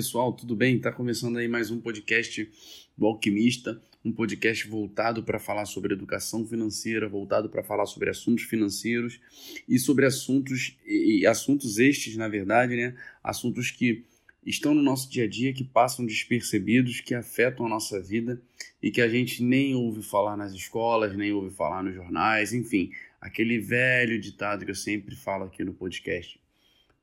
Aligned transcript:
Pessoal, 0.00 0.32
tudo 0.32 0.56
bem? 0.56 0.76
Está 0.76 0.90
começando 0.90 1.36
aí 1.36 1.46
mais 1.46 1.70
um 1.70 1.78
podcast 1.78 2.50
do 2.96 3.04
Alquimista, 3.04 3.78
um 4.02 4.10
podcast 4.10 4.66
voltado 4.66 5.22
para 5.22 5.38
falar 5.38 5.66
sobre 5.66 5.92
educação 5.92 6.46
financeira, 6.46 7.06
voltado 7.06 7.50
para 7.50 7.62
falar 7.62 7.84
sobre 7.84 8.08
assuntos 8.08 8.44
financeiros 8.44 9.20
e 9.68 9.78
sobre 9.78 10.06
assuntos 10.06 10.74
e 10.86 11.26
assuntos 11.26 11.78
estes, 11.78 12.16
na 12.16 12.28
verdade, 12.28 12.76
né? 12.76 12.96
Assuntos 13.22 13.70
que 13.70 14.06
estão 14.42 14.72
no 14.72 14.80
nosso 14.80 15.10
dia 15.10 15.24
a 15.24 15.28
dia, 15.28 15.52
que 15.52 15.64
passam 15.64 16.06
despercebidos, 16.06 17.02
que 17.02 17.14
afetam 17.14 17.66
a 17.66 17.68
nossa 17.68 18.00
vida 18.00 18.40
e 18.82 18.90
que 18.90 19.02
a 19.02 19.08
gente 19.08 19.44
nem 19.44 19.74
ouve 19.74 20.02
falar 20.02 20.34
nas 20.34 20.54
escolas, 20.54 21.14
nem 21.14 21.30
ouve 21.30 21.54
falar 21.54 21.82
nos 21.82 21.94
jornais, 21.94 22.54
enfim, 22.54 22.90
aquele 23.20 23.58
velho 23.58 24.18
ditado 24.18 24.64
que 24.64 24.70
eu 24.70 24.74
sempre 24.74 25.14
falo 25.14 25.44
aqui 25.44 25.62
no 25.62 25.74
podcast. 25.74 26.40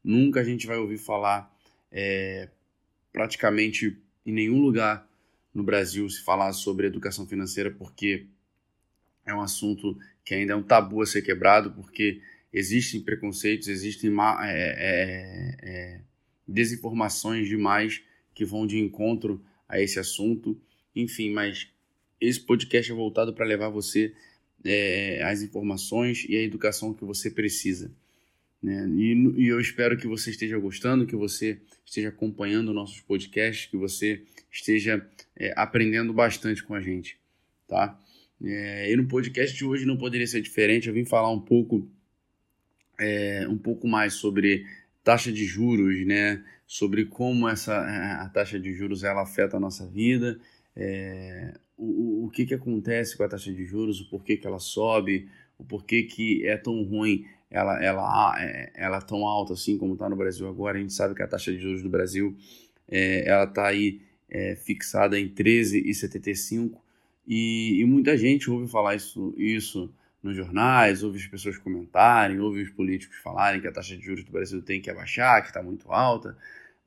Nunca 0.04 0.40
a 0.40 0.44
gente 0.44 0.66
vai 0.66 0.78
ouvir 0.78 0.98
falar 0.98 1.56
é, 1.92 2.50
praticamente 3.12 3.98
em 4.26 4.32
nenhum 4.32 4.60
lugar 4.60 5.08
no 5.54 5.64
Brasil 5.64 6.08
se 6.10 6.24
falar 6.24 6.54
sobre 6.54 6.88
educação 6.88 7.26
financeira, 7.26 7.72
porque 7.72 8.28
é 9.26 9.34
um 9.34 9.42
assunto 9.42 9.98
que 10.24 10.34
ainda 10.34 10.54
é 10.54 10.56
um 10.56 10.64
tabu 10.64 11.02
a 11.02 11.06
ser 11.06 11.22
quebrado, 11.22 11.72
porque 11.72 12.22
existem 12.52 13.02
preconceitos, 13.02 13.68
existem 13.68 14.12
é, 14.12 14.46
é, 14.46 15.58
é, 15.62 16.02
desinformações 16.48 17.48
demais 17.48 18.02
que 18.34 18.46
vão 18.46 18.68
de 18.68 18.78
encontro 18.78 19.44
a 19.68 19.80
esse 19.80 20.00
assunto. 20.00 20.60
Enfim, 20.96 21.32
mas 21.32 21.70
esse 22.20 22.40
podcast 22.40 22.92
é 22.92 22.96
voltado 22.96 23.34
para 23.34 23.46
levar 23.46 23.70
você 23.70 24.14
é, 24.64 25.22
as 25.24 25.42
informações 25.42 26.26
e 26.28 26.36
a 26.36 26.42
educação 26.42 26.94
que 26.94 27.06
você 27.06 27.30
precisa. 27.30 27.92
Né? 28.62 28.88
E, 28.90 29.14
e, 29.38 29.48
eu 29.48 29.60
espero 29.60 29.98
que 29.98 30.08
você 30.08 30.32
esteja 30.32 30.58
gostando, 30.58 31.06
que 31.06 31.16
você 31.16 31.62
esteja 31.86 32.10
acompanhando 32.10 32.74
nossos 32.74 33.00
podcasts, 33.02 33.68
que 33.68 33.78
você 33.78 34.24
esteja 34.52 35.06
é, 35.36 35.54
aprendendo 35.56 36.12
bastante 36.14 36.64
com 36.64 36.74
a 36.74 36.82
gente, 36.82 37.20
tá? 37.68 38.00
É, 38.44 38.92
e 38.92 38.96
no 38.96 39.08
podcast 39.08 39.56
de 39.56 39.66
hoje 39.66 39.86
não 39.86 39.98
poderia 39.98 40.28
ser 40.28 40.42
diferente. 40.42 40.88
Eu 40.88 40.94
vim 40.94 41.06
falar 41.06 41.32
um 41.32 41.40
pouco, 41.40 41.90
é, 43.00 43.48
um 43.48 43.58
pouco 43.58 43.88
mais 43.88 44.14
sobre 44.14 44.66
taxa 45.04 45.32
de 45.32 45.46
juros, 45.46 46.06
né? 46.06 46.44
Sobre 46.66 47.06
como 47.06 47.48
essa 47.48 47.80
a 48.22 48.30
taxa 48.30 48.60
de 48.60 48.74
juros 48.74 49.04
ela 49.04 49.24
afeta 49.24 49.58
a 49.58 49.60
nossa 49.60 49.88
vida, 49.88 50.38
é, 50.76 51.54
o, 51.78 52.26
o 52.26 52.30
que 52.30 52.46
que 52.46 52.54
acontece 52.54 53.16
com 53.16 53.24
a 53.24 53.30
taxa 53.30 53.54
de 53.54 53.66
juros, 53.66 54.02
o 54.02 54.10
porquê 54.10 54.36
que 54.36 54.46
ela 54.46 54.60
sobe, 54.60 55.30
o 55.58 55.64
porquê 55.64 56.04
que 56.04 56.46
é 56.46 56.58
tão 56.58 56.84
ruim 56.84 57.26
ela, 57.50 57.82
ela, 57.82 58.36
é, 58.40 58.72
ela 58.76 59.02
tão 59.02 59.26
alta 59.26 59.54
assim 59.54 59.78
como 59.78 59.94
está 59.94 60.10
no 60.10 60.16
Brasil 60.16 60.48
agora. 60.48 60.78
A 60.78 60.82
gente 60.82 60.94
sabe 60.94 61.16
que 61.16 61.24
a 61.24 61.28
taxa 61.28 61.52
de 61.52 61.60
juros 61.60 61.82
do 61.82 61.90
Brasil 61.90 62.36
é, 62.88 63.28
ela 63.28 63.46
está 63.46 63.68
aí 63.68 64.02
é, 64.30 64.56
fixada 64.56 65.20
em 65.20 65.30
13,75 65.30 66.78
e, 67.28 67.82
e 67.82 67.86
muita 67.86 68.18
gente 68.18 68.50
ouve 68.50 68.70
falar 68.70 68.96
isso, 68.96 69.34
isso 69.38 69.94
nos 70.22 70.36
jornais, 70.36 71.04
ouve 71.04 71.20
as 71.20 71.28
pessoas 71.28 71.58
comentarem, 71.58 72.40
ouve 72.40 72.62
os 72.62 72.70
políticos 72.70 73.18
falarem 73.18 73.62
que 73.62 73.68
a 73.68 73.72
taxa 73.72 73.96
de 73.96 74.04
juros 74.04 74.24
do 74.24 74.32
Brasil 74.32 74.62
tem 74.62 74.82
que 74.82 74.90
abaixar, 74.90 75.42
que 75.42 75.50
está 75.50 75.62
muito 75.62 75.92
alta, 75.92 76.38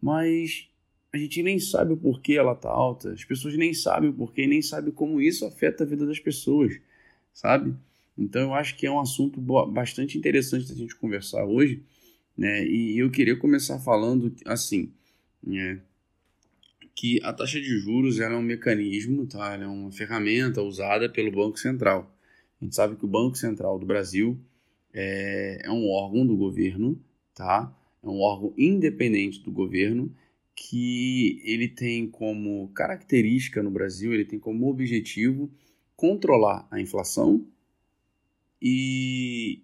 mas 0.00 0.68
a 1.12 1.18
gente 1.18 1.42
nem 1.42 1.58
sabe 1.58 1.92
o 1.92 1.96
porquê 1.96 2.34
ela 2.34 2.52
está 2.52 2.68
alta, 2.68 3.12
as 3.12 3.24
pessoas 3.24 3.56
nem 3.56 3.74
sabem 3.74 4.10
o 4.10 4.14
porquê, 4.14 4.46
nem 4.46 4.62
sabem 4.62 4.92
como 4.92 5.20
isso 5.20 5.44
afeta 5.44 5.84
a 5.84 5.86
vida 5.86 6.06
das 6.06 6.18
pessoas, 6.18 6.80
sabe? 7.32 7.74
Então 8.20 8.42
eu 8.42 8.54
acho 8.54 8.76
que 8.76 8.86
é 8.86 8.90
um 8.90 9.00
assunto 9.00 9.40
bastante 9.40 10.18
interessante 10.18 10.68
da 10.68 10.74
gente 10.74 10.94
conversar 10.94 11.44
hoje, 11.44 11.82
né? 12.36 12.64
E 12.66 12.98
eu 12.98 13.10
queria 13.10 13.36
começar 13.36 13.78
falando 13.78 14.32
assim, 14.44 14.92
né? 15.42 15.80
que 17.00 17.18
a 17.24 17.32
taxa 17.32 17.58
de 17.58 17.78
juros 17.78 18.20
é 18.20 18.28
um 18.28 18.42
mecanismo, 18.42 19.26
tá? 19.26 19.54
Ela 19.54 19.64
é 19.64 19.66
uma 19.66 19.90
ferramenta 19.90 20.60
usada 20.60 21.08
pelo 21.08 21.32
Banco 21.32 21.58
Central. 21.58 22.14
A 22.60 22.64
gente 22.64 22.76
sabe 22.76 22.94
que 22.94 23.06
o 23.06 23.08
Banco 23.08 23.38
Central 23.38 23.78
do 23.78 23.86
Brasil 23.86 24.38
é, 24.92 25.62
é 25.64 25.70
um 25.70 25.88
órgão 25.88 26.26
do 26.26 26.36
governo, 26.36 27.02
tá? 27.34 27.74
É 28.02 28.06
um 28.06 28.20
órgão 28.20 28.52
independente 28.54 29.40
do 29.40 29.50
governo 29.50 30.14
que 30.54 31.40
ele 31.42 31.68
tem 31.68 32.06
como 32.06 32.68
característica 32.74 33.62
no 33.62 33.70
Brasil, 33.70 34.12
ele 34.12 34.26
tem 34.26 34.38
como 34.38 34.68
objetivo 34.68 35.50
controlar 35.96 36.68
a 36.70 36.78
inflação 36.78 37.46
e, 38.60 39.62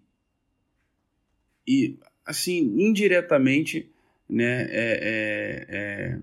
e 1.67 1.99
assim, 2.25 2.59
indiretamente, 2.79 3.91
né, 4.29 4.67
é, 4.71 4.99
é, 5.03 5.67
é 5.69 6.19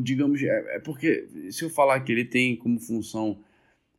digamos, 0.00 0.42
é, 0.42 0.76
é, 0.76 0.78
porque 0.80 1.28
se 1.50 1.64
eu 1.64 1.70
falar 1.70 2.00
que 2.00 2.10
ele 2.10 2.24
tem 2.24 2.56
como 2.56 2.80
função 2.80 3.38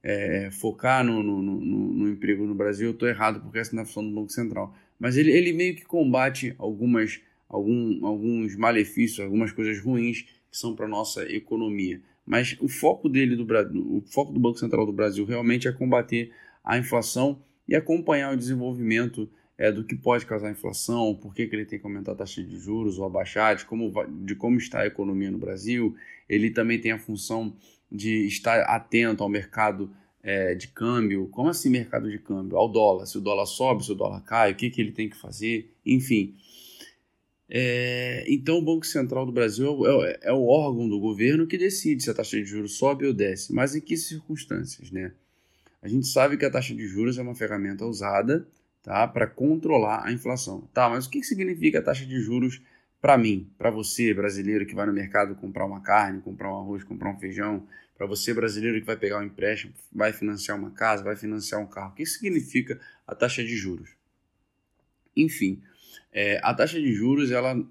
é, 0.02 0.50
focar 0.52 1.04
no, 1.04 1.22
no, 1.22 1.42
no, 1.42 1.60
no, 1.60 2.10
emprego 2.10 2.46
no 2.46 2.56
Brasil, 2.56 2.88
eu 2.88 2.94
estou 2.94 3.08
errado, 3.08 3.42
porque 3.42 3.60
essa 3.60 3.76
não 3.76 3.82
é 3.82 3.84
a 3.84 3.86
função 3.86 4.08
do 4.08 4.14
Banco 4.14 4.32
Central. 4.32 4.76
Mas 5.00 5.18
ele, 5.18 5.32
ele 5.32 5.54
meio 5.54 5.76
que 5.76 5.84
combate 5.84 6.56
algumas, 6.58 7.20
algum, 7.50 8.06
alguns 8.06 8.56
malefícios, 8.56 9.20
algumas 9.20 9.52
coisas 9.52 9.80
ruins 9.80 10.22
que 10.22 10.58
são 10.58 10.76
para 10.76 10.86
a 10.86 10.90
nossa 10.90 11.24
economia. 11.32 12.02
Mas 12.26 12.56
o 12.60 12.68
foco 12.68 13.10
dele, 13.10 13.36
do, 13.36 13.46
o 13.98 14.02
foco 14.02 14.32
do 14.32 14.40
Banco 14.40 14.58
Central 14.58 14.86
do 14.86 14.94
Brasil 14.94 15.26
realmente 15.26 15.68
é 15.68 15.72
combater 15.72 16.32
a 16.66 16.78
inflação 16.78 17.42
e 17.68 17.76
acompanhar 17.76 18.34
o 18.34 18.38
desenvolvimento 18.38 19.30
é, 19.58 19.72
do 19.72 19.84
que 19.84 19.96
pode 19.96 20.26
causar 20.26 20.52
inflação, 20.52 21.16
por 21.16 21.34
que, 21.34 21.48
que 21.48 21.56
ele 21.56 21.66
tem 21.66 21.80
que 21.80 21.86
aumentar 21.86 22.12
a 22.12 22.16
taxa 22.16 22.44
de 22.44 22.58
juros 22.58 23.00
ou 23.00 23.06
abaixar, 23.06 23.56
de 23.56 23.66
como, 23.66 23.92
de 24.26 24.36
como 24.36 24.58
está 24.58 24.82
a 24.82 24.88
economia 24.88 25.32
no 25.32 25.38
Brasil. 25.38 25.96
Ele 26.28 26.50
também 26.50 26.80
tem 26.80 26.92
a 26.92 27.00
função 27.00 27.56
de 27.92 28.26
estar 28.28 28.62
atento 28.64 29.24
ao 29.24 29.30
mercado 29.30 29.90
é, 30.22 30.56
de 30.56 30.68
câmbio. 30.68 31.28
Como 31.30 31.50
assim 31.50 31.70
mercado 31.70 32.10
de 32.10 32.20
câmbio? 32.20 32.58
Ao 32.58 32.68
dólar. 32.68 33.06
Se 33.06 33.18
o 33.18 33.22
dólar 33.22 33.46
sobe, 33.46 33.86
se 33.86 33.92
o 33.92 33.96
dólar 33.96 34.22
cai, 34.22 34.52
o 34.52 34.56
que, 34.56 34.70
que 34.70 34.82
ele 34.82 34.92
tem 34.92 35.10
que 35.10 35.16
fazer, 35.16 35.72
enfim. 35.86 36.36
É, 37.48 38.26
então, 38.28 38.58
o 38.58 38.62
Banco 38.62 38.86
Central 38.86 39.26
do 39.26 39.32
Brasil 39.32 39.86
é, 40.04 40.20
é, 40.24 40.34
o 40.34 40.48
órgão 40.48 40.90
do 40.90 41.00
governo 41.00 41.46
que 41.46 41.58
decide 41.58 42.04
se 42.04 42.10
a 42.10 42.14
taxa 42.14 42.38
de 42.38 42.46
juros 42.46 42.78
sobe 42.78 43.06
ou 43.06 43.14
desce, 43.14 43.54
mas 43.54 43.76
em 43.76 43.82
que 43.82 43.96
circunstâncias, 43.96 44.92
né? 44.92 45.14
A 45.86 45.88
gente 45.88 46.08
sabe 46.08 46.36
que 46.36 46.44
a 46.44 46.50
taxa 46.50 46.74
de 46.74 46.88
juros 46.88 47.20
é 47.20 47.22
uma 47.22 47.36
ferramenta 47.36 47.86
usada 47.86 48.48
tá, 48.82 49.08
para 49.08 49.28
controlar 49.28 50.04
a 50.04 50.12
inflação. 50.12 50.68
Tá, 50.74 50.90
mas 50.90 51.06
o 51.06 51.10
que 51.12 51.22
significa 51.22 51.78
a 51.78 51.82
taxa 51.84 52.08
de 52.08 52.20
juros 52.22 52.60
para 53.00 53.20
mim, 53.20 53.48
para 53.56 53.70
você 53.70 54.12
brasileiro 54.12 54.66
que 54.66 54.74
vai 54.74 54.88
no 54.88 54.92
mercado 54.92 55.36
comprar 55.36 55.64
uma 55.64 55.82
carne, 55.82 56.24
comprar 56.24 56.52
um 56.52 56.58
arroz, 56.58 56.84
comprar 56.84 57.12
um 57.12 57.20
feijão, 57.20 57.68
para 57.96 58.08
você 58.08 58.34
brasileiro 58.34 58.80
que 58.80 58.86
vai 58.88 58.98
pegar 58.98 59.20
um 59.20 59.24
empréstimo, 59.26 59.74
vai 59.94 60.12
financiar 60.12 60.58
uma 60.58 60.72
casa, 60.72 61.04
vai 61.04 61.16
financiar 61.16 61.62
um 61.62 61.68
carro. 61.68 61.92
O 61.92 61.94
que 61.94 62.06
significa 62.08 62.82
a 63.06 63.14
taxa 63.14 63.44
de 63.44 63.56
juros? 63.56 63.92
Enfim, 65.16 65.62
é, 66.12 66.40
a 66.42 66.52
taxa 66.52 66.82
de 66.82 66.92
juros 66.94 67.30
ela 67.30 67.64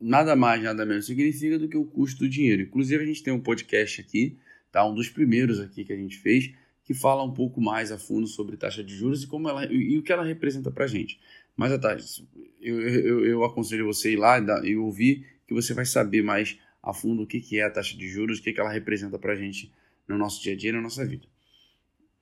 nada 0.00 0.34
mais 0.34 0.60
nada 0.60 0.84
menos 0.84 1.06
significa 1.06 1.56
do 1.56 1.68
que 1.68 1.76
o 1.76 1.84
custo 1.84 2.24
do 2.24 2.28
dinheiro. 2.28 2.62
Inclusive 2.62 3.04
a 3.04 3.06
gente 3.06 3.22
tem 3.22 3.32
um 3.32 3.38
podcast 3.38 4.00
aqui, 4.00 4.36
tá, 4.72 4.84
um 4.84 4.92
dos 4.92 5.08
primeiros 5.08 5.60
aqui 5.60 5.84
que 5.84 5.92
a 5.92 5.96
gente 5.96 6.18
fez 6.18 6.52
que 6.84 6.94
fala 6.94 7.22
um 7.22 7.32
pouco 7.32 7.60
mais 7.60 7.90
a 7.90 7.98
fundo 7.98 8.26
sobre 8.26 8.56
taxa 8.56 8.84
de 8.84 8.94
juros 8.94 9.22
e 9.22 9.26
como 9.26 9.48
ela 9.48 9.64
e, 9.66 9.94
e 9.94 9.98
o 9.98 10.02
que 10.02 10.12
ela 10.12 10.24
representa 10.24 10.70
para 10.70 10.84
a 10.84 10.88
gente. 10.88 11.18
Mas 11.56 11.72
a 11.72 11.78
taxa, 11.78 12.22
eu, 12.60 12.80
eu, 12.80 13.26
eu 13.26 13.44
aconselho 13.44 13.86
você 13.86 14.12
ir 14.12 14.16
lá 14.16 14.38
e 14.64 14.76
ouvir 14.76 15.26
que 15.46 15.54
você 15.54 15.72
vai 15.72 15.86
saber 15.86 16.22
mais 16.22 16.58
a 16.82 16.92
fundo 16.92 17.22
o 17.22 17.26
que, 17.26 17.40
que 17.40 17.58
é 17.58 17.62
a 17.62 17.70
taxa 17.70 17.96
de 17.96 18.08
juros, 18.08 18.38
o 18.38 18.42
que, 18.42 18.52
que 18.52 18.60
ela 18.60 18.70
representa 18.70 19.18
para 19.18 19.32
a 19.32 19.36
gente 19.36 19.72
no 20.06 20.18
nosso 20.18 20.42
dia 20.42 20.52
a 20.52 20.56
dia, 20.56 20.72
na 20.72 20.80
nossa 20.80 21.04
vida. 21.06 21.26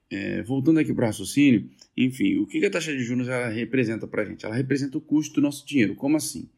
É, 0.09 0.43
voltando 0.43 0.79
aqui 0.79 0.93
para 0.93 1.05
o 1.05 1.06
raciocínio, 1.06 1.69
enfim, 1.97 2.39
o 2.39 2.47
que, 2.47 2.61
que 2.61 2.67
a 2.67 2.71
taxa 2.71 2.93
de 2.93 3.03
juros 3.03 3.29
ela 3.29 3.49
representa 3.49 4.06
para 4.06 4.23
a 4.23 4.25
gente? 4.25 4.44
Ela 4.44 4.55
representa 4.55 4.99
o 4.99 5.00
custo 5.00 5.37
do 5.37 5.41
nosso 5.41 5.67
dinheiro. 5.67 5.94
Como 5.97 6.17
assim? 6.17 6.49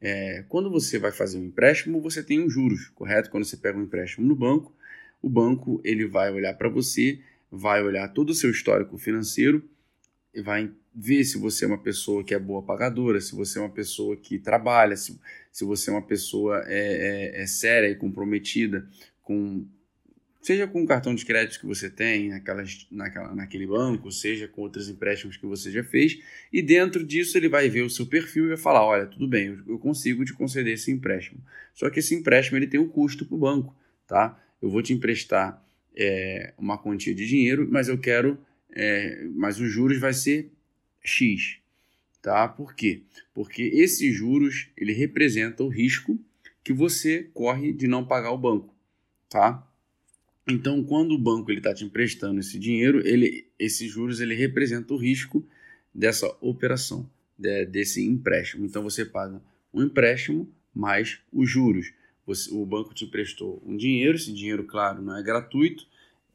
É, 0.00 0.44
quando 0.48 0.70
você 0.70 0.98
vai 0.98 1.12
fazer 1.12 1.38
um 1.38 1.44
empréstimo, 1.44 2.00
você 2.00 2.22
tem 2.22 2.44
os 2.44 2.52
juros, 2.52 2.88
correto? 2.88 3.30
Quando 3.30 3.44
você 3.44 3.56
pega 3.56 3.78
um 3.78 3.82
empréstimo 3.82 4.26
no 4.26 4.34
banco, 4.34 4.74
o 5.22 5.28
banco 5.28 5.80
ele 5.84 6.06
vai 6.06 6.32
olhar 6.32 6.54
para 6.54 6.68
você 6.68 7.20
vai 7.56 7.82
olhar 7.82 8.08
todo 8.08 8.30
o 8.30 8.34
seu 8.34 8.50
histórico 8.50 8.98
financeiro 8.98 9.62
e 10.34 10.42
vai 10.42 10.70
ver 10.94 11.24
se 11.24 11.38
você 11.38 11.64
é 11.64 11.68
uma 11.68 11.78
pessoa 11.78 12.24
que 12.24 12.34
é 12.34 12.38
boa 12.38 12.62
pagadora, 12.62 13.20
se 13.20 13.34
você 13.34 13.58
é 13.58 13.62
uma 13.62 13.70
pessoa 13.70 14.16
que 14.16 14.38
trabalha, 14.38 14.96
se, 14.96 15.18
se 15.52 15.64
você 15.64 15.90
é 15.90 15.92
uma 15.92 16.02
pessoa 16.02 16.64
é, 16.66 17.32
é, 17.36 17.42
é 17.42 17.46
séria 17.46 17.88
e 17.88 17.94
comprometida 17.94 18.86
com 19.22 19.66
seja 20.42 20.66
com 20.66 20.82
o 20.82 20.86
cartão 20.86 21.14
de 21.14 21.24
crédito 21.24 21.58
que 21.58 21.64
você 21.64 21.88
tem 21.88 22.28
naquelas, 22.28 22.86
naquela, 22.90 23.34
naquele 23.34 23.66
banco, 23.66 24.12
seja 24.12 24.46
com 24.46 24.60
outros 24.60 24.90
empréstimos 24.90 25.38
que 25.38 25.46
você 25.46 25.70
já 25.70 25.82
fez, 25.82 26.20
e 26.52 26.60
dentro 26.60 27.02
disso 27.02 27.38
ele 27.38 27.48
vai 27.48 27.70
ver 27.70 27.80
o 27.80 27.88
seu 27.88 28.04
perfil 28.04 28.44
e 28.44 28.48
vai 28.48 28.56
falar, 28.58 28.84
olha, 28.84 29.06
tudo 29.06 29.26
bem, 29.26 29.58
eu, 29.66 29.78
consigo 29.78 30.22
te 30.22 30.34
conceder 30.34 30.74
esse 30.74 30.90
empréstimo. 30.90 31.40
Só 31.72 31.88
que 31.88 32.00
esse 32.00 32.14
empréstimo 32.14 32.58
ele 32.58 32.66
tem 32.66 32.78
um 32.78 32.86
custo 32.86 33.24
para 33.24 33.34
o 33.34 33.38
banco, 33.38 33.74
tá? 34.06 34.38
Eu 34.60 34.68
vou 34.68 34.82
te 34.82 34.92
emprestar 34.92 35.63
é, 35.96 36.52
uma 36.58 36.78
quantia 36.78 37.14
de 37.14 37.26
dinheiro, 37.26 37.68
mas 37.70 37.88
eu 37.88 37.98
quero, 37.98 38.38
é, 38.70 39.26
mas 39.34 39.60
os 39.60 39.70
juros 39.70 39.98
vai 39.98 40.12
ser 40.12 40.50
X, 41.02 41.58
tá? 42.20 42.48
Por 42.48 42.74
quê? 42.74 43.02
Porque 43.32 43.62
esses 43.62 44.14
juros 44.14 44.68
ele 44.76 44.92
representa 44.92 45.62
o 45.62 45.68
risco 45.68 46.18
que 46.62 46.72
você 46.72 47.28
corre 47.34 47.72
de 47.72 47.86
não 47.86 48.04
pagar 48.04 48.32
o 48.32 48.38
banco, 48.38 48.74
tá? 49.28 49.66
Então, 50.46 50.82
quando 50.84 51.12
o 51.12 51.18
banco 51.18 51.50
ele 51.50 51.58
está 51.58 51.72
te 51.72 51.84
emprestando 51.84 52.40
esse 52.40 52.58
dinheiro, 52.58 53.06
ele, 53.06 53.46
esses 53.58 53.90
juros 53.90 54.20
ele 54.20 54.34
representa 54.34 54.92
o 54.92 54.98
risco 54.98 55.46
dessa 55.94 56.26
operação, 56.40 57.08
de, 57.38 57.64
desse 57.66 58.04
empréstimo. 58.04 58.66
Então, 58.66 58.82
você 58.82 59.04
paga 59.04 59.40
um 59.72 59.82
empréstimo 59.82 60.48
mais 60.74 61.20
os 61.32 61.48
juros. 61.48 61.92
Você, 62.26 62.52
o 62.52 62.64
banco 62.64 62.94
te 62.94 63.04
emprestou 63.04 63.62
um 63.64 63.76
dinheiro, 63.76 64.16
esse 64.16 64.32
dinheiro, 64.32 64.64
claro, 64.64 65.02
não 65.02 65.16
é 65.16 65.22
gratuito. 65.22 65.86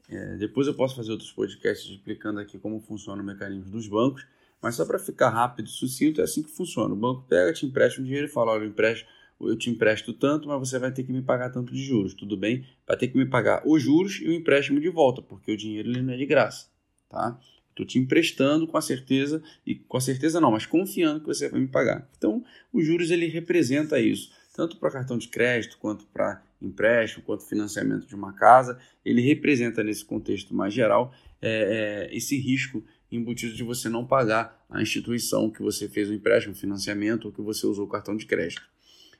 É, 0.08 0.36
depois 0.36 0.66
eu 0.66 0.74
posso 0.74 0.96
fazer 0.96 1.12
outros 1.12 1.32
podcasts 1.32 1.90
explicando 1.90 2.40
aqui 2.40 2.58
como 2.58 2.80
funciona 2.80 3.22
o 3.22 3.24
mecanismo 3.24 3.70
dos 3.70 3.86
bancos, 3.86 4.26
mas 4.60 4.74
só 4.74 4.84
para 4.84 4.98
ficar 4.98 5.30
rápido 5.30 5.66
e 5.66 5.70
sucinto, 5.70 6.20
é 6.20 6.24
assim 6.24 6.42
que 6.42 6.50
funciona. 6.50 6.92
O 6.92 6.96
banco 6.96 7.24
pega, 7.28 7.52
te 7.52 7.64
empresta 7.64 8.00
um 8.00 8.04
dinheiro 8.04 8.26
e 8.26 8.30
fala: 8.30 8.52
olha, 8.52 8.64
eu 8.64 8.68
empresto 8.68 9.06
eu 9.40 9.56
te 9.56 9.70
empresto 9.70 10.12
tanto, 10.12 10.48
mas 10.48 10.58
você 10.58 10.78
vai 10.78 10.92
ter 10.92 11.02
que 11.02 11.12
me 11.12 11.22
pagar 11.22 11.50
tanto 11.50 11.72
de 11.72 11.82
juros, 11.82 12.12
tudo 12.12 12.36
bem? 12.36 12.66
Vai 12.86 12.96
ter 12.96 13.08
que 13.08 13.16
me 13.16 13.24
pagar 13.24 13.62
os 13.66 13.82
juros 13.82 14.20
e 14.20 14.28
o 14.28 14.32
empréstimo 14.32 14.80
de 14.80 14.88
volta, 14.88 15.22
porque 15.22 15.52
o 15.52 15.56
dinheiro 15.56 15.88
ele 15.88 16.02
não 16.02 16.12
é 16.12 16.16
de 16.16 16.26
graça, 16.26 16.66
tá? 17.08 17.38
Estou 17.70 17.86
te 17.86 17.98
emprestando 17.98 18.66
com 18.66 18.76
a 18.76 18.82
certeza, 18.82 19.42
e 19.66 19.74
com 19.74 19.96
a 19.96 20.00
certeza 20.00 20.40
não, 20.40 20.50
mas 20.50 20.66
confiando 20.66 21.20
que 21.20 21.26
você 21.26 21.48
vai 21.48 21.60
me 21.60 21.68
pagar. 21.68 22.06
Então, 22.18 22.44
os 22.72 22.84
juros 22.84 23.10
ele 23.10 23.26
representa 23.26 23.98
isso, 23.98 24.30
tanto 24.60 24.76
para 24.76 24.90
cartão 24.90 25.16
de 25.16 25.28
crédito, 25.28 25.78
quanto 25.80 26.04
para 26.12 26.42
empréstimo, 26.60 27.24
quanto 27.24 27.46
financiamento 27.46 28.06
de 28.06 28.14
uma 28.14 28.34
casa, 28.34 28.78
ele 29.02 29.22
representa 29.22 29.82
nesse 29.82 30.04
contexto 30.04 30.54
mais 30.54 30.74
geral 30.74 31.14
é, 31.40 32.08
é, 32.10 32.14
esse 32.14 32.36
risco 32.36 32.84
embutido 33.10 33.54
de 33.54 33.62
você 33.62 33.88
não 33.88 34.04
pagar 34.04 34.62
a 34.68 34.82
instituição 34.82 35.48
que 35.48 35.62
você 35.62 35.88
fez 35.88 36.10
o 36.10 36.12
empréstimo, 36.12 36.54
financiamento 36.54 37.24
ou 37.24 37.32
que 37.32 37.40
você 37.40 37.66
usou 37.66 37.86
o 37.86 37.88
cartão 37.88 38.14
de 38.14 38.26
crédito. 38.26 38.68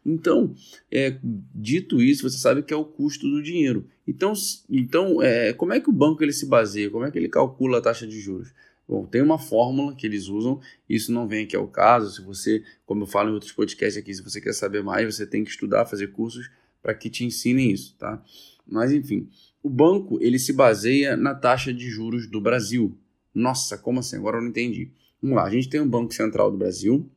Então, 0.05 0.55
é, 0.93 1.17
dito 1.55 2.03
isso, 2.03 2.29
você 2.29 2.37
sabe 2.37 2.63
que 2.63 2.75
é 2.75 2.77
o 2.77 2.85
custo 2.85 3.27
do 3.27 3.43
dinheiro. 3.43 3.87
Então, 4.07 4.35
então 4.69 5.23
é, 5.23 5.55
como 5.55 5.73
é 5.73 5.81
que 5.81 5.89
o 5.89 5.93
banco 5.93 6.23
ele 6.23 6.35
se 6.35 6.45
baseia? 6.45 6.91
Como 6.91 7.07
é 7.07 7.11
que 7.11 7.19
ele 7.19 7.31
calcula 7.31 7.79
a 7.79 7.81
taxa 7.81 8.07
de 8.07 8.21
juros? 8.21 8.53
Bom, 8.91 9.07
tem 9.07 9.23
uma 9.23 9.39
fórmula 9.39 9.95
que 9.95 10.05
eles 10.05 10.27
usam, 10.27 10.61
isso 10.89 11.13
não 11.13 11.29
vem 11.29 11.45
aqui 11.45 11.55
ao 11.55 11.69
caso. 11.69 12.13
Se 12.13 12.21
você, 12.23 12.65
como 12.85 13.05
eu 13.05 13.07
falo 13.07 13.31
em 13.31 13.35
outros 13.35 13.53
podcasts 13.53 13.97
aqui, 13.97 14.13
se 14.13 14.21
você 14.21 14.41
quer 14.41 14.53
saber 14.53 14.83
mais, 14.83 15.15
você 15.15 15.25
tem 15.25 15.45
que 15.45 15.51
estudar, 15.51 15.87
fazer 15.87 16.09
cursos 16.09 16.51
para 16.83 16.93
que 16.93 17.09
te 17.09 17.25
ensinem 17.25 17.71
isso, 17.71 17.95
tá? 17.97 18.21
Mas 18.67 18.91
enfim, 18.91 19.29
o 19.63 19.71
banco 19.71 20.19
ele 20.21 20.41
se 20.41 20.53
baseia 20.53 21.17
na 21.17 21.37
taxa 21.37 21.73
de 21.73 21.89
juros 21.89 22.27
do 22.27 22.41
Brasil. 22.41 22.99
Nossa, 23.33 23.79
como 23.79 24.01
assim? 24.01 24.17
Agora 24.17 24.39
eu 24.39 24.43
não 24.43 24.49
entendi. 24.49 24.91
Vamos 25.23 25.37
lá, 25.37 25.45
a 25.45 25.51
gente 25.51 25.69
tem 25.69 25.81
o 25.81 25.87
Banco 25.87 26.13
Central 26.13 26.51
do 26.51 26.59
Brasil, 26.59 27.09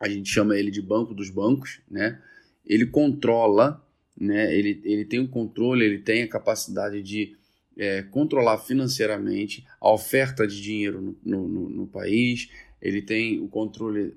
a 0.00 0.08
gente 0.08 0.28
chama 0.28 0.56
ele 0.56 0.72
de 0.72 0.82
banco 0.82 1.14
dos 1.14 1.30
bancos, 1.30 1.80
né? 1.88 2.20
Ele 2.66 2.84
controla, 2.84 3.80
né? 4.20 4.52
Ele, 4.52 4.80
ele 4.82 5.04
tem 5.04 5.20
o 5.20 5.28
controle, 5.28 5.84
ele 5.84 5.98
tem 5.98 6.24
a 6.24 6.28
capacidade 6.28 7.00
de 7.00 7.36
é, 7.80 8.02
controlar 8.02 8.58
financeiramente 8.58 9.66
a 9.80 9.90
oferta 9.90 10.46
de 10.46 10.60
dinheiro 10.60 11.16
no, 11.24 11.48
no, 11.48 11.70
no 11.70 11.86
país, 11.86 12.50
ele 12.80 13.00
tem 13.00 13.40
o 13.40 13.48
controle 13.48 14.14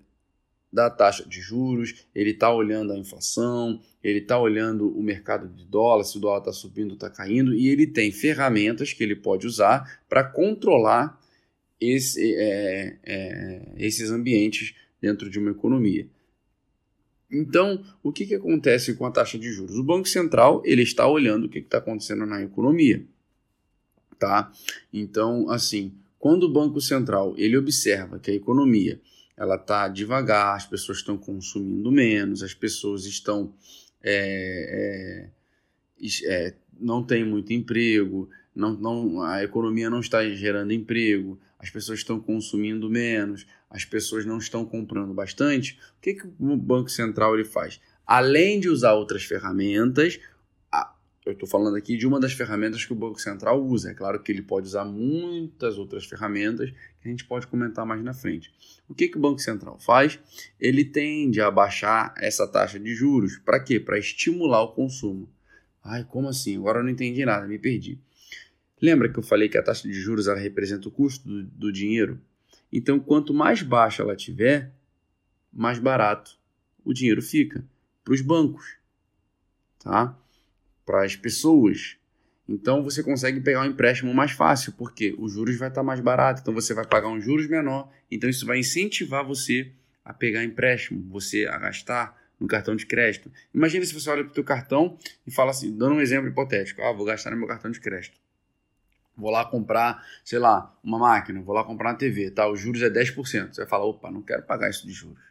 da 0.72 0.90
taxa 0.90 1.24
de 1.26 1.40
juros, 1.40 2.06
ele 2.14 2.32
está 2.32 2.54
olhando 2.54 2.92
a 2.92 2.98
inflação, 2.98 3.80
ele 4.04 4.20
está 4.20 4.38
olhando 4.38 4.90
o 4.90 5.02
mercado 5.02 5.48
de 5.48 5.64
dólar, 5.64 6.04
se 6.04 6.18
o 6.18 6.20
dólar 6.20 6.40
está 6.40 6.52
subindo 6.52 6.90
ou 6.90 6.96
está 6.96 7.10
caindo, 7.10 7.54
e 7.54 7.70
ele 7.70 7.88
tem 7.88 8.12
ferramentas 8.12 8.92
que 8.92 9.02
ele 9.02 9.16
pode 9.16 9.48
usar 9.48 10.02
para 10.10 10.26
controlar 10.26 11.18
esse, 11.80 12.36
é, 12.36 12.98
é, 13.02 13.62
esses 13.78 14.12
ambientes 14.12 14.76
dentro 15.00 15.30
de 15.30 15.40
uma 15.40 15.52
economia. 15.52 16.06
Então, 17.32 17.82
o 18.04 18.12
que, 18.12 18.26
que 18.26 18.36
acontece 18.36 18.94
com 18.96 19.06
a 19.06 19.12
taxa 19.12 19.40
de 19.40 19.50
juros? 19.54 19.78
O 19.78 19.84
Banco 19.84 20.08
Central 20.08 20.62
ele 20.66 20.82
está 20.82 21.08
olhando 21.08 21.46
o 21.46 21.50
que 21.50 21.60
está 21.60 21.78
acontecendo 21.78 22.26
na 22.26 22.42
economia. 22.42 23.06
Tá? 24.24 24.50
Então, 24.94 25.50
assim, 25.50 25.94
quando 26.18 26.44
o 26.44 26.50
Banco 26.50 26.80
Central 26.80 27.34
ele 27.38 27.58
observa 27.58 28.18
que 28.18 28.32
a 28.32 28.34
economia 28.34 29.02
ela 29.36 29.56
está 29.56 29.90
devagar, 29.90 30.56
as 30.56 30.66
pessoas 30.66 31.00
estão 31.00 31.18
consumindo 31.18 31.92
menos, 31.92 32.42
as 32.42 32.54
pessoas 32.54 33.04
estão 33.04 33.54
é, 34.02 35.30
é, 36.00 36.08
é, 36.26 36.54
não 36.80 37.04
tem 37.04 37.26
muito 37.26 37.52
emprego, 37.52 38.30
não, 38.56 38.72
não, 38.74 39.22
a 39.24 39.44
economia 39.44 39.90
não 39.90 40.00
está 40.00 40.26
gerando 40.30 40.72
emprego, 40.72 41.38
as 41.60 41.70
pessoas 41.70 42.00
estão 42.00 42.18
consumindo 42.18 42.90
menos, 42.90 43.46
as 43.70 43.84
pessoas 43.84 44.26
não 44.26 44.38
estão 44.38 44.64
comprando 44.64 45.14
bastante, 45.14 45.78
o 45.98 46.02
que, 46.02 46.14
que 46.14 46.28
o 46.40 46.56
Banco 46.56 46.88
Central 46.88 47.36
ele 47.36 47.44
faz? 47.44 47.82
Além 48.08 48.62
de 48.62 48.70
usar 48.70 48.94
outras 48.94 49.26
ferramentas, 49.26 50.18
eu 51.26 51.34
estou 51.34 51.48
falando 51.48 51.78
aqui 51.78 51.96
de 51.96 52.06
uma 52.06 52.20
das 52.20 52.34
ferramentas 52.34 52.84
que 52.84 52.92
o 52.92 52.96
Banco 52.96 53.20
Central 53.20 53.64
usa. 53.64 53.92
É 53.92 53.94
claro 53.94 54.22
que 54.22 54.32
ele 54.32 54.42
pode 54.42 54.68
usar 54.68 54.84
muitas 54.84 55.78
outras 55.78 56.06
ferramentas 56.06 56.70
que 56.70 57.08
a 57.08 57.10
gente 57.10 57.24
pode 57.26 57.48
comentar 57.48 57.86
mais 57.86 58.04
na 58.04 58.14
frente. 58.14 58.54
O 58.90 58.94
que, 58.94 59.08
que 59.08 59.18
o 59.18 59.22
Banco 59.22 59.40
Central 59.40 59.80
faz? 59.80 60.20
Ele 60.60 60.84
tende 60.84 61.40
a 61.40 61.50
baixar 61.50 62.14
essa 62.18 62.48
taxa 62.48 62.80
de 62.80 62.94
juros. 62.94 63.38
Para 63.38 63.60
quê? 63.60 63.80
Para 63.80 63.98
estimular 63.98 64.62
o 64.64 64.74
consumo. 64.74 65.30
Ai, 65.84 66.04
como 66.04 66.28
assim? 66.28 66.58
Agora 66.58 66.80
eu 66.80 66.84
não 66.84 66.90
entendi 66.90 67.24
nada, 67.26 67.48
me 67.48 67.58
perdi. 67.58 68.00
Lembra 68.82 69.08
que 69.08 69.18
eu 69.18 69.24
falei 69.24 69.48
que 69.48 69.58
a 69.58 69.64
taxa 69.64 69.88
de 69.88 69.94
juros 69.94 70.28
ela 70.28 70.40
representa 70.40 70.90
o 70.90 70.92
custo 70.92 71.28
do, 71.28 71.44
do 71.44 71.72
dinheiro? 71.72 72.20
Então, 72.72 73.00
quanto 73.00 73.34
mais 73.34 73.62
baixa 73.62 74.04
ela 74.04 74.16
tiver, 74.16 74.74
mais 75.52 75.80
barato 75.80 76.38
o 76.84 76.94
dinheiro 76.94 77.22
fica 77.22 77.64
para 78.04 78.14
os 78.14 78.22
bancos, 78.22 78.76
tá? 79.80 80.18
Para 80.86 81.04
as 81.04 81.16
pessoas. 81.16 81.98
Então 82.48 82.84
você 82.84 83.02
consegue 83.02 83.40
pegar 83.40 83.62
um 83.62 83.66
empréstimo 83.66 84.14
mais 84.14 84.32
fácil, 84.32 84.74
porque 84.74 85.16
os 85.18 85.34
juros 85.34 85.58
vai 85.58 85.70
estar 85.70 85.84
mais 85.84 86.00
barato, 86.00 86.42
então 86.42 86.54
você 86.54 86.74
vai 86.74 86.86
pagar 86.86 87.08
um 87.08 87.22
juros 87.22 87.48
menor, 87.48 87.90
então 88.12 88.30
isso 88.30 88.46
vai 88.46 88.60
incentivar 88.60 89.26
você 89.26 89.72
a 90.04 90.14
pegar 90.14 90.44
empréstimo, 90.44 91.02
você 91.10 91.46
a 91.46 91.58
gastar 91.58 92.22
no 92.38 92.48
cartão 92.48 92.76
de 92.76 92.86
crédito. 92.86 93.32
Imagina 93.54 93.86
se 93.86 93.94
você 93.94 94.10
olha 94.10 94.24
para 94.24 94.32
o 94.32 94.36
seu 94.36 94.44
cartão 94.44 94.98
e 95.26 95.32
fala 95.32 95.52
assim, 95.52 95.76
dando 95.78 95.96
um 95.96 96.02
exemplo 96.02 96.30
hipotético, 96.30 96.82
ah, 96.82 96.92
vou 96.92 97.06
gastar 97.06 97.32
no 97.32 97.38
meu 97.38 97.48
cartão 97.48 97.72
de 97.72 97.80
crédito. 97.80 98.20
Vou 99.16 99.30
lá 99.30 99.46
comprar, 99.46 100.04
sei 100.26 100.40
lá, 100.40 100.76
uma 100.84 100.98
máquina, 100.98 101.40
vou 101.42 101.56
lá 101.56 101.64
comprar 101.64 101.92
uma 101.92 101.98
TV, 101.98 102.32
tá? 102.32 102.50
Os 102.50 102.60
juros 102.60 102.82
é 102.82 102.90
10%. 102.90 103.54
Você 103.54 103.62
vai 103.62 103.68
falar, 103.68 103.86
opa, 103.86 104.10
não 104.10 104.24
quero 104.24 104.42
pagar 104.44 104.70
isso 104.70 104.88
de 104.88 104.92
juros. 104.92 105.22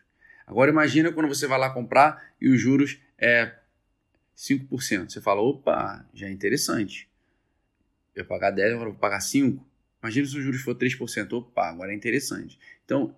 Agora 0.46 0.70
imagina 0.70 1.10
quando 1.12 1.28
você 1.28 1.46
vai 1.46 1.58
lá 1.58 1.68
comprar 1.70 2.22
e 2.40 2.48
os 2.48 2.60
juros 2.60 2.98
é 3.18 3.52
5%. 4.42 5.10
Você 5.10 5.20
fala, 5.20 5.40
opa, 5.40 6.04
já 6.12 6.26
é 6.26 6.32
interessante. 6.32 7.08
Eu 8.14 8.24
pagar 8.24 8.50
10, 8.50 8.72
agora 8.72 8.90
vou 8.90 8.98
pagar 8.98 9.20
5. 9.20 9.64
Imagina 10.02 10.26
se 10.26 10.36
os 10.36 10.42
juros 10.42 10.60
for 10.62 10.74
3%. 10.74 11.32
Opa, 11.32 11.68
agora 11.68 11.92
é 11.92 11.94
interessante. 11.94 12.58
Então, 12.84 13.14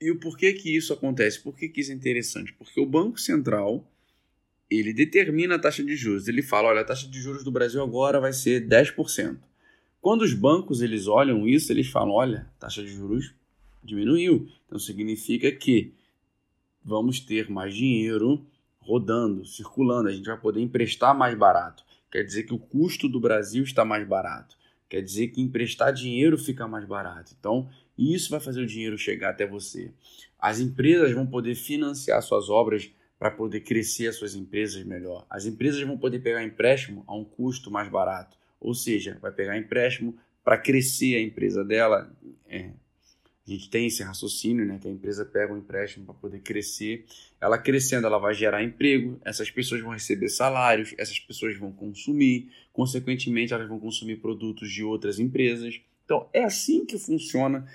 e 0.00 0.10
o 0.10 0.18
porquê 0.18 0.54
que 0.54 0.74
isso 0.74 0.94
acontece? 0.94 1.40
Por 1.40 1.54
que, 1.54 1.68
que 1.68 1.82
isso 1.82 1.92
é 1.92 1.94
interessante? 1.94 2.54
Porque 2.54 2.80
o 2.80 2.86
Banco 2.86 3.20
Central 3.20 3.86
ele 4.70 4.94
determina 4.94 5.56
a 5.56 5.58
taxa 5.58 5.84
de 5.84 5.94
juros. 5.94 6.26
Ele 6.26 6.42
fala, 6.42 6.68
olha, 6.68 6.80
a 6.80 6.84
taxa 6.84 7.06
de 7.06 7.20
juros 7.20 7.44
do 7.44 7.52
Brasil 7.52 7.82
agora 7.82 8.18
vai 8.18 8.32
ser 8.32 8.66
10%. 8.66 9.38
Quando 10.00 10.22
os 10.22 10.32
bancos 10.32 10.80
eles 10.80 11.06
olham 11.06 11.46
isso, 11.46 11.70
eles 11.70 11.88
falam, 11.88 12.12
olha, 12.12 12.50
a 12.56 12.60
taxa 12.60 12.82
de 12.82 12.88
juros 12.88 13.34
diminuiu. 13.84 14.48
Então 14.66 14.78
significa 14.78 15.52
que 15.52 15.92
vamos 16.82 17.20
ter 17.20 17.50
mais 17.50 17.74
dinheiro 17.74 18.44
rodando, 18.82 19.44
circulando, 19.44 20.08
a 20.08 20.12
gente 20.12 20.26
vai 20.26 20.38
poder 20.38 20.60
emprestar 20.60 21.16
mais 21.16 21.36
barato. 21.36 21.84
Quer 22.10 22.24
dizer 22.24 22.42
que 22.42 22.54
o 22.54 22.58
custo 22.58 23.08
do 23.08 23.20
Brasil 23.20 23.64
está 23.64 23.84
mais 23.84 24.06
barato. 24.06 24.56
Quer 24.88 25.00
dizer 25.00 25.28
que 25.28 25.40
emprestar 25.40 25.92
dinheiro 25.92 26.36
fica 26.36 26.68
mais 26.68 26.84
barato. 26.84 27.34
Então, 27.38 27.68
isso 27.96 28.30
vai 28.30 28.40
fazer 28.40 28.60
o 28.60 28.66
dinheiro 28.66 28.98
chegar 28.98 29.30
até 29.30 29.46
você. 29.46 29.90
As 30.38 30.60
empresas 30.60 31.12
vão 31.12 31.26
poder 31.26 31.54
financiar 31.54 32.20
suas 32.22 32.50
obras 32.50 32.90
para 33.18 33.30
poder 33.30 33.60
crescer 33.60 34.08
as 34.08 34.16
suas 34.16 34.34
empresas 34.34 34.84
melhor. 34.84 35.24
As 35.30 35.46
empresas 35.46 35.80
vão 35.82 35.96
poder 35.96 36.18
pegar 36.18 36.42
empréstimo 36.42 37.04
a 37.06 37.14
um 37.14 37.24
custo 37.24 37.70
mais 37.70 37.88
barato, 37.88 38.36
ou 38.60 38.74
seja, 38.74 39.16
vai 39.22 39.30
pegar 39.30 39.56
empréstimo 39.56 40.18
para 40.42 40.58
crescer 40.58 41.14
a 41.14 41.22
empresa 41.22 41.64
dela. 41.64 42.12
É, 42.48 42.72
a 43.46 43.50
gente 43.50 43.68
tem 43.68 43.86
esse 43.86 44.02
raciocínio, 44.02 44.64
né, 44.64 44.78
que 44.80 44.86
a 44.86 44.90
empresa 44.90 45.24
pega 45.24 45.52
um 45.52 45.58
empréstimo 45.58 46.06
para 46.06 46.14
poder 46.14 46.40
crescer. 46.40 47.04
Ela 47.40 47.58
crescendo, 47.58 48.06
ela 48.06 48.18
vai 48.18 48.34
gerar 48.34 48.62
emprego, 48.62 49.20
essas 49.24 49.50
pessoas 49.50 49.80
vão 49.80 49.90
receber 49.90 50.28
salários, 50.28 50.94
essas 50.96 51.18
pessoas 51.18 51.56
vão 51.58 51.72
consumir, 51.72 52.50
consequentemente, 52.72 53.52
elas 53.52 53.68
vão 53.68 53.80
consumir 53.80 54.16
produtos 54.16 54.70
de 54.70 54.84
outras 54.84 55.18
empresas. 55.18 55.80
Então, 56.04 56.28
é 56.32 56.44
assim 56.44 56.86
que 56.86 56.96
funciona, 56.96 57.66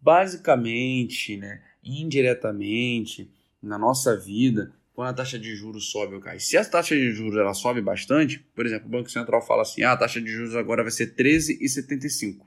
basicamente, 0.00 1.36
né, 1.38 1.62
indiretamente 1.82 3.30
na 3.62 3.78
nossa 3.78 4.16
vida 4.18 4.72
quando 4.92 5.08
a 5.08 5.14
taxa 5.14 5.38
de 5.38 5.56
juros 5.56 5.90
sobe 5.90 6.14
ou 6.14 6.20
cai. 6.20 6.38
Se 6.38 6.58
a 6.58 6.64
taxa 6.64 6.94
de 6.94 7.10
juros 7.12 7.38
ela 7.38 7.54
sobe 7.54 7.80
bastante, 7.80 8.38
por 8.54 8.66
exemplo, 8.66 8.86
o 8.86 8.90
Banco 8.90 9.10
Central 9.10 9.40
fala 9.40 9.62
assim: 9.62 9.82
ah, 9.82 9.92
a 9.92 9.96
taxa 9.96 10.20
de 10.20 10.30
juros 10.30 10.54
agora 10.54 10.82
vai 10.82 10.92
ser 10.92 11.14
13,75. 11.14 12.44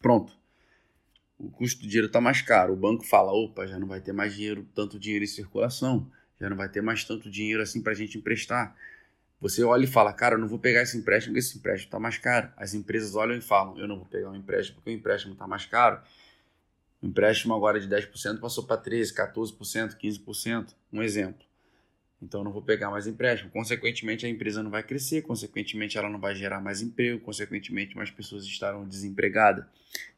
Pronto. 0.00 0.41
O 1.42 1.50
custo 1.50 1.80
do 1.80 1.88
dinheiro 1.88 2.06
está 2.06 2.20
mais 2.20 2.40
caro. 2.40 2.72
O 2.72 2.76
banco 2.76 3.04
fala: 3.04 3.32
opa, 3.32 3.66
já 3.66 3.76
não 3.76 3.88
vai 3.88 4.00
ter 4.00 4.12
mais 4.12 4.32
dinheiro, 4.32 4.64
tanto 4.72 4.96
dinheiro 4.96 5.24
em 5.24 5.28
circulação, 5.28 6.08
já 6.40 6.48
não 6.48 6.56
vai 6.56 6.68
ter 6.68 6.80
mais 6.80 7.04
tanto 7.04 7.28
dinheiro 7.28 7.60
assim 7.60 7.82
para 7.82 7.90
a 7.90 7.94
gente 7.96 8.16
emprestar. 8.16 8.76
Você 9.40 9.64
olha 9.64 9.82
e 9.82 9.88
fala, 9.88 10.12
cara, 10.12 10.36
eu 10.36 10.38
não 10.38 10.46
vou 10.46 10.60
pegar 10.60 10.82
esse 10.82 10.96
empréstimo 10.96 11.34
porque 11.34 11.40
esse 11.40 11.58
empréstimo 11.58 11.88
está 11.88 11.98
mais 11.98 12.16
caro. 12.16 12.48
As 12.56 12.74
empresas 12.74 13.16
olham 13.16 13.36
e 13.36 13.40
falam, 13.40 13.76
eu 13.76 13.88
não 13.88 13.96
vou 13.96 14.06
pegar 14.06 14.30
um 14.30 14.36
empréstimo 14.36 14.76
porque 14.76 14.90
o 14.90 14.92
empréstimo 14.92 15.32
está 15.32 15.48
mais 15.48 15.66
caro. 15.66 16.00
O 17.02 17.06
empréstimo 17.06 17.52
agora 17.52 17.80
de 17.80 17.88
10% 17.88 18.38
passou 18.38 18.62
para 18.62 18.80
13%, 18.80 19.12
14%, 19.12 19.96
15%. 19.98 20.68
Um 20.92 21.02
exemplo. 21.02 21.44
Então 22.22 22.44
não 22.44 22.52
vou 22.52 22.62
pegar 22.62 22.88
mais 22.88 23.08
empréstimo. 23.08 23.50
Consequentemente, 23.50 24.24
a 24.24 24.28
empresa 24.28 24.62
não 24.62 24.70
vai 24.70 24.84
crescer, 24.84 25.22
consequentemente, 25.22 25.98
ela 25.98 26.08
não 26.08 26.20
vai 26.20 26.34
gerar 26.36 26.60
mais 26.60 26.80
emprego, 26.80 27.18
consequentemente, 27.20 27.96
mais 27.96 28.10
pessoas 28.10 28.44
estarão 28.44 28.86
desempregadas. 28.86 29.64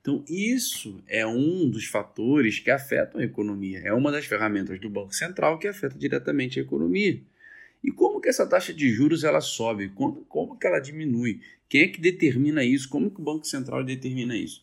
Então, 0.00 0.22
isso 0.28 1.02
é 1.08 1.26
um 1.26 1.68
dos 1.68 1.86
fatores 1.86 2.60
que 2.60 2.70
afetam 2.70 3.20
a 3.20 3.24
economia. 3.24 3.80
É 3.82 3.92
uma 3.92 4.12
das 4.12 4.26
ferramentas 4.26 4.78
do 4.78 4.90
Banco 4.90 5.14
Central 5.14 5.58
que 5.58 5.66
afeta 5.66 5.98
diretamente 5.98 6.60
a 6.60 6.62
economia. 6.62 7.20
E 7.82 7.90
como 7.90 8.20
que 8.20 8.28
essa 8.28 8.46
taxa 8.46 8.72
de 8.72 8.90
juros 8.90 9.24
ela 9.24 9.40
sobe? 9.40 9.88
Como, 9.88 10.24
como 10.26 10.58
que 10.58 10.66
ela 10.66 10.78
diminui? 10.78 11.40
Quem 11.68 11.82
é 11.82 11.88
que 11.88 12.00
determina 12.00 12.62
isso? 12.62 12.88
Como 12.88 13.10
que 13.10 13.20
o 13.20 13.24
Banco 13.24 13.46
Central 13.46 13.82
determina 13.82 14.36
isso? 14.36 14.62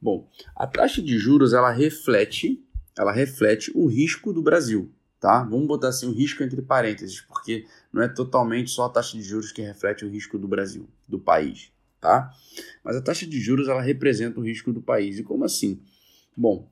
Bom, 0.00 0.28
a 0.56 0.66
taxa 0.66 1.02
de 1.02 1.18
juros 1.18 1.52
ela 1.52 1.70
reflete, 1.70 2.62
ela 2.96 3.12
reflete 3.12 3.70
o 3.74 3.86
risco 3.86 4.32
do 4.32 4.42
Brasil 4.42 4.90
tá? 5.20 5.42
Vamos 5.42 5.66
botar 5.66 5.88
assim 5.88 6.06
o 6.06 6.12
risco 6.12 6.42
entre 6.42 6.62
parênteses, 6.62 7.20
porque 7.20 7.66
não 7.92 8.02
é 8.02 8.08
totalmente 8.08 8.70
só 8.70 8.84
a 8.84 8.88
taxa 8.88 9.16
de 9.16 9.22
juros 9.22 9.52
que 9.52 9.62
reflete 9.62 10.04
o 10.04 10.08
risco 10.08 10.38
do 10.38 10.46
Brasil, 10.46 10.88
do 11.08 11.18
país, 11.18 11.72
tá? 12.00 12.32
Mas 12.84 12.96
a 12.96 13.02
taxa 13.02 13.26
de 13.26 13.40
juros 13.40 13.68
ela 13.68 13.82
representa 13.82 14.38
o 14.38 14.44
risco 14.44 14.72
do 14.72 14.80
país. 14.80 15.18
E 15.18 15.22
como 15.22 15.44
assim? 15.44 15.80
Bom, 16.36 16.68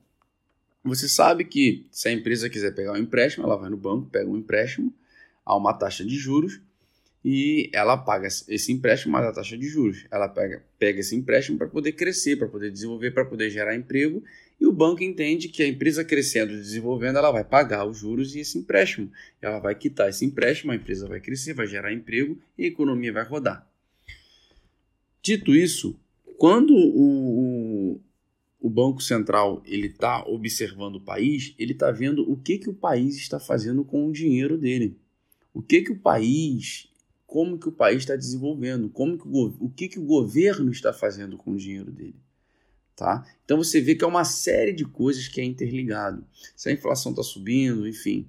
você 0.83 1.09
sabe 1.09 1.43
que 1.43 1.85
se 1.91 2.07
a 2.07 2.11
empresa 2.11 2.49
quiser 2.49 2.73
pegar 2.73 2.93
um 2.93 2.97
empréstimo, 2.97 3.45
ela 3.45 3.57
vai 3.57 3.69
no 3.69 3.77
banco, 3.77 4.09
pega 4.09 4.29
um 4.29 4.37
empréstimo 4.37 4.93
a 5.45 5.55
uma 5.55 5.73
taxa 5.73 6.05
de 6.05 6.15
juros 6.15 6.61
e 7.29 7.69
ela 7.73 7.97
paga 7.97 8.25
esse 8.25 8.71
empréstimo 8.71 9.11
mais 9.11 9.25
a 9.25 9.33
taxa 9.33 9.57
de 9.57 9.67
juros. 9.67 10.05
Ela 10.09 10.29
pega, 10.29 10.63
pega 10.79 11.01
esse 11.01 11.13
empréstimo 11.13 11.57
para 11.57 11.67
poder 11.67 11.91
crescer, 11.91 12.37
para 12.37 12.47
poder 12.47 12.71
desenvolver, 12.71 13.11
para 13.11 13.25
poder 13.25 13.49
gerar 13.49 13.75
emprego 13.75 14.23
e 14.61 14.65
o 14.65 14.71
banco 14.71 15.03
entende 15.03 15.49
que 15.49 15.61
a 15.61 15.67
empresa 15.67 16.05
crescendo 16.05 16.53
e 16.53 16.55
desenvolvendo, 16.55 17.17
ela 17.17 17.29
vai 17.29 17.43
pagar 17.43 17.85
os 17.85 17.97
juros 17.97 18.33
e 18.33 18.39
esse 18.39 18.57
empréstimo. 18.57 19.11
Ela 19.41 19.59
vai 19.59 19.75
quitar 19.75 20.07
esse 20.07 20.23
empréstimo, 20.23 20.71
a 20.71 20.75
empresa 20.75 21.05
vai 21.05 21.19
crescer, 21.19 21.53
vai 21.53 21.67
gerar 21.67 21.91
emprego 21.91 22.39
e 22.57 22.63
a 22.63 22.67
economia 22.67 23.11
vai 23.11 23.25
rodar. 23.25 23.69
Dito 25.21 25.53
isso, 25.53 25.99
quando 26.37 26.73
o, 26.73 27.97
o, 27.97 28.01
o 28.61 28.69
Banco 28.69 29.01
Central 29.01 29.61
ele 29.65 29.87
está 29.87 30.25
observando 30.25 30.95
o 30.95 31.01
país, 31.01 31.53
ele 31.59 31.73
está 31.73 31.91
vendo 31.91 32.23
o 32.31 32.37
que, 32.37 32.57
que 32.57 32.69
o 32.69 32.73
país 32.73 33.17
está 33.17 33.37
fazendo 33.37 33.83
com 33.83 34.07
o 34.07 34.13
dinheiro 34.13 34.57
dele. 34.57 34.97
O 35.53 35.61
que, 35.61 35.81
que 35.81 35.91
o 35.91 35.99
país, 35.99 36.87
como 37.27 37.59
que 37.59 37.67
o 37.67 37.73
país 37.73 37.99
está 37.99 38.15
desenvolvendo, 38.15 38.89
como 38.89 39.17
que 39.17 39.27
o, 39.27 39.53
o 39.59 39.69
que, 39.69 39.89
que 39.89 39.99
o 39.99 40.05
governo 40.05 40.71
está 40.71 40.93
fazendo 40.93 41.37
com 41.37 41.51
o 41.51 41.57
dinheiro 41.57 41.91
dele. 41.91 42.15
Tá? 42.95 43.27
Então 43.43 43.57
você 43.57 43.79
vê 43.79 43.93
que 43.93 44.03
é 44.03 44.07
uma 44.07 44.23
série 44.23 44.71
de 44.71 44.85
coisas 44.85 45.27
que 45.27 45.39
é 45.39 45.43
interligado. 45.43 46.25
Se 46.55 46.69
a 46.69 46.71
inflação 46.71 47.11
está 47.11 47.21
subindo, 47.21 47.87
enfim, 47.87 48.27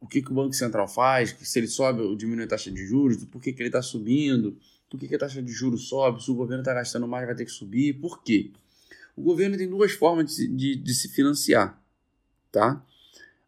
o 0.00 0.08
que, 0.08 0.22
que 0.22 0.32
o 0.32 0.34
Banco 0.34 0.54
Central 0.54 0.88
faz, 0.88 1.36
se 1.38 1.58
ele 1.58 1.68
sobe 1.68 2.00
ou 2.00 2.16
diminui 2.16 2.44
a 2.44 2.48
taxa 2.48 2.70
de 2.70 2.84
juros, 2.84 3.22
por 3.24 3.40
que, 3.40 3.52
que 3.52 3.62
ele 3.62 3.68
está 3.68 3.82
subindo, 3.82 4.58
por 4.88 4.98
que, 4.98 5.06
que 5.06 5.14
a 5.14 5.18
taxa 5.18 5.42
de 5.42 5.52
juros 5.52 5.88
sobe, 5.88 6.24
se 6.24 6.30
o 6.30 6.34
governo 6.34 6.62
está 6.62 6.72
gastando 6.72 7.06
mais 7.06 7.26
vai 7.26 7.34
ter 7.34 7.44
que 7.44 7.50
subir, 7.50 8.00
por 8.00 8.22
quê? 8.22 8.50
O 9.14 9.22
governo 9.22 9.56
tem 9.56 9.68
duas 9.68 9.92
formas 9.92 10.34
de, 10.34 10.48
de, 10.48 10.76
de 10.76 10.94
se 10.94 11.08
financiar, 11.08 11.80
tá? 12.50 12.84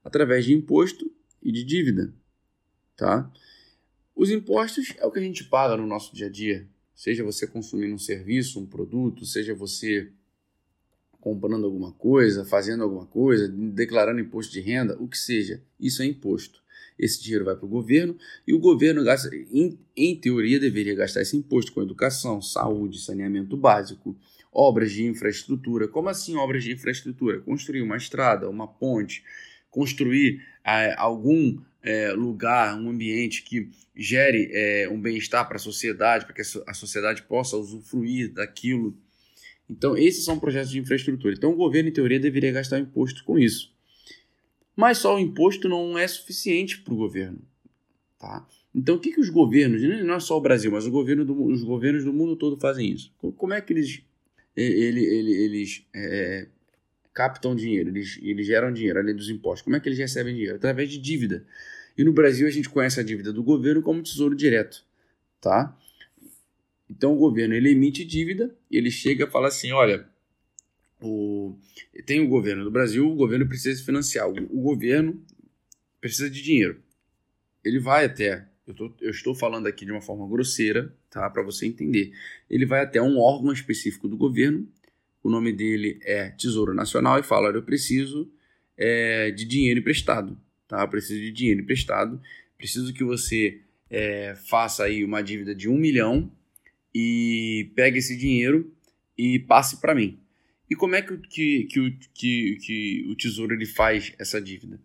Através 0.05 0.45
de 0.45 0.53
imposto 0.53 1.11
e 1.43 1.51
de 1.51 1.65
dívida, 1.65 2.13
tá? 2.97 3.31
Os 4.19 4.33
impostos 4.33 4.95
é 4.99 5.07
o 5.07 5.13
que 5.13 5.21
a 5.21 5.23
gente 5.23 5.45
paga 5.45 5.77
no 5.77 5.87
nosso 5.87 6.13
dia 6.13 6.27
a 6.27 6.29
dia, 6.29 6.67
seja 6.93 7.23
você 7.23 7.47
consumindo 7.47 7.95
um 7.95 7.99
serviço, 7.99 8.59
um 8.59 8.67
produto, 8.67 9.25
seja 9.25 9.55
você 9.55 10.11
comprando 11.21 11.65
alguma 11.65 11.93
coisa, 11.93 12.45
fazendo 12.45 12.83
alguma 12.83 13.07
coisa, 13.07 13.47
declarando 13.47 14.19
imposto 14.19 14.53
de 14.53 14.61
renda, 14.61 15.01
o 15.01 15.07
que 15.07 15.17
seja, 15.17 15.63
isso 15.79 16.03
é 16.03 16.07
imposto. 16.07 16.61
Esse 16.99 17.23
dinheiro 17.23 17.45
vai 17.45 17.55
para 17.55 17.65
o 17.65 17.69
governo 17.69 18.19
e 18.45 18.53
o 18.53 18.59
governo 18.59 19.05
gasta, 19.05 19.31
em, 19.33 19.79
em 19.97 20.17
teoria, 20.17 20.59
deveria 20.59 20.97
gastar 20.97 21.23
esse 21.23 21.37
imposto 21.37 21.73
com 21.73 21.81
educação, 21.81 22.43
saúde, 22.43 23.01
saneamento 23.01 23.57
básico, 23.57 24.17
obras 24.53 24.91
de 24.91 25.07
infraestrutura. 25.07 25.87
Como 25.87 26.09
assim 26.09 26.35
obras 26.35 26.65
de 26.65 26.73
infraestrutura? 26.73 27.39
Construir 27.39 27.83
uma 27.83 27.97
estrada, 27.97 28.51
uma 28.51 28.67
ponte, 28.67 29.23
construir 29.71 30.45
é, 30.65 30.93
algum 30.99 31.61
é, 31.83 32.13
lugar, 32.13 32.79
um 32.79 32.91
ambiente 32.91 33.43
que 33.43 33.71
gere 33.95 34.51
é, 34.53 34.89
um 34.89 35.01
bem-estar 35.01 35.47
para 35.47 35.57
a 35.57 35.61
sociedade, 35.61 36.25
para 36.25 36.35
que 36.35 36.43
a 36.67 36.75
sociedade 36.75 37.23
possa 37.23 37.57
usufruir 37.57 38.33
daquilo. 38.33 38.97
Então, 39.69 39.97
esses 39.97 40.25
são 40.25 40.39
projetos 40.39 40.71
de 40.71 40.79
infraestrutura. 40.79 41.35
Então, 41.35 41.53
o 41.53 41.57
governo, 41.57 41.89
em 41.89 41.93
teoria, 41.93 42.19
deveria 42.19 42.53
gastar 42.53 42.79
imposto 42.79 43.23
com 43.25 43.39
isso. 43.39 43.73
Mas 44.75 44.99
só 44.99 45.17
o 45.17 45.19
imposto 45.19 45.69
não 45.69 45.99
é 45.99 46.07
suficiente 46.07 46.79
para 46.79 46.95
o 46.95 46.97
governo. 46.97 47.41
Tá? 48.19 48.47
Então, 48.75 48.97
o 48.97 49.01
que, 49.01 49.13
que 49.13 49.21
os 49.21 49.29
governos, 49.29 49.83
não 50.05 50.15
é 50.15 50.21
só 50.21 50.37
o 50.37 50.41
Brasil, 50.41 50.71
mas 50.71 50.87
o 50.87 50.91
governo 50.91 51.25
do, 51.25 51.45
os 51.45 51.63
governos 51.63 52.05
do 52.05 52.13
mundo 52.13 52.37
todo 52.37 52.59
fazem 52.61 52.93
isso? 52.93 53.13
Como 53.37 53.53
é 53.53 53.61
que 53.61 53.73
eles, 53.73 54.03
eles, 54.57 55.05
eles 55.05 55.87
é, 55.95 56.47
captam 57.19 57.53
dinheiro, 57.53 57.91
eles, 57.91 58.17
eles 58.23 58.47
geram 58.47 58.73
dinheiro 58.73 59.01
além 59.01 59.13
dos 59.13 59.29
impostos. 59.29 59.63
Como 59.63 59.75
é 59.75 59.81
que 59.81 59.89
eles 59.89 59.99
recebem 59.99 60.33
dinheiro? 60.35 60.55
Através 60.55 60.89
de 60.89 60.99
dívida. 60.99 61.45
E 61.97 62.05
no 62.05 62.13
Brasil 62.13 62.47
a 62.47 62.51
gente 62.51 62.69
conhece 62.69 63.01
a 63.01 63.03
dívida 63.03 63.33
do 63.33 63.43
governo 63.43 63.83
como 63.83 64.01
tesouro 64.01 64.37
direto, 64.37 64.85
tá? 65.41 65.77
Então 66.89 67.13
o 67.13 67.17
governo 67.17 67.55
ele 67.55 67.73
emite 67.73 68.05
dívida, 68.05 68.55
ele 68.71 68.89
chega 68.89 69.25
e 69.25 69.31
fala 69.31 69.49
assim, 69.49 69.73
olha, 69.73 70.09
o, 71.03 71.59
tem 72.07 72.21
o 72.21 72.29
governo 72.29 72.63
do 72.63 72.71
Brasil, 72.71 73.11
o 73.11 73.17
governo 73.17 73.49
precisa 73.49 73.85
financiar, 73.85 74.29
o, 74.29 74.35
o 74.57 74.63
governo 74.63 75.21
precisa 76.01 76.31
de 76.31 76.41
dinheiro. 76.41 76.81
Ele 77.65 77.81
vai 77.81 78.05
até, 78.05 78.47
eu, 78.65 78.75
tô, 78.75 78.95
eu 79.01 79.11
estou 79.11 79.35
falando 79.35 79.67
aqui 79.67 79.85
de 79.85 79.91
uma 79.91 80.01
forma 80.01 80.29
grosseira, 80.29 80.95
tá, 81.11 81.29
para 81.29 81.43
você 81.43 81.67
entender. 81.67 82.13
Ele 82.49 82.65
vai 82.65 82.81
até 82.81 83.03
um 83.03 83.19
órgão 83.19 83.53
específico 83.53 84.07
do 84.07 84.17
governo 84.17 84.69
o 85.23 85.31
nome 85.31 85.53
dele 85.53 85.99
é 86.03 86.31
Tesouro 86.31 86.75
Nacional 86.75 87.19
e 87.19 87.23
fala: 87.23 87.51
eu 87.51 87.63
preciso 87.63 88.31
é, 88.77 89.31
de 89.31 89.45
dinheiro 89.45 89.81
emprestado, 89.81 90.39
tá? 90.67 90.83
Eu 90.83 90.89
preciso 90.89 91.21
de 91.21 91.33
dinheiro 91.33 91.61
emprestado, 91.61 92.21
preciso 92.57 92.93
que 92.93 93.05
você 93.05 93.61
é, 93.91 94.35
faça 94.47 94.85
aí 94.85 95.05
uma 95.05 95.23
dívida 95.23 95.55
de 95.55 95.69
um 95.69 95.77
milhão 95.77 96.31
e 96.95 97.71
pegue 97.75 97.99
esse 97.99 98.17
dinheiro 98.17 98.73
e 99.17 99.39
passe 99.39 99.81
para 99.81 99.95
mim. 99.95 100.19
E 100.71 100.77
como 100.77 100.95
é 100.95 101.03
que, 101.03 101.17
que, 101.17 101.65
que, 101.65 101.81
o, 101.81 101.99
que, 102.15 102.57
que 102.57 103.07
o 103.09 103.17
Tesouro 103.17 103.55
ele 103.55 103.67
faz 103.67 104.13
essa 104.19 104.41
dívida? 104.41 104.79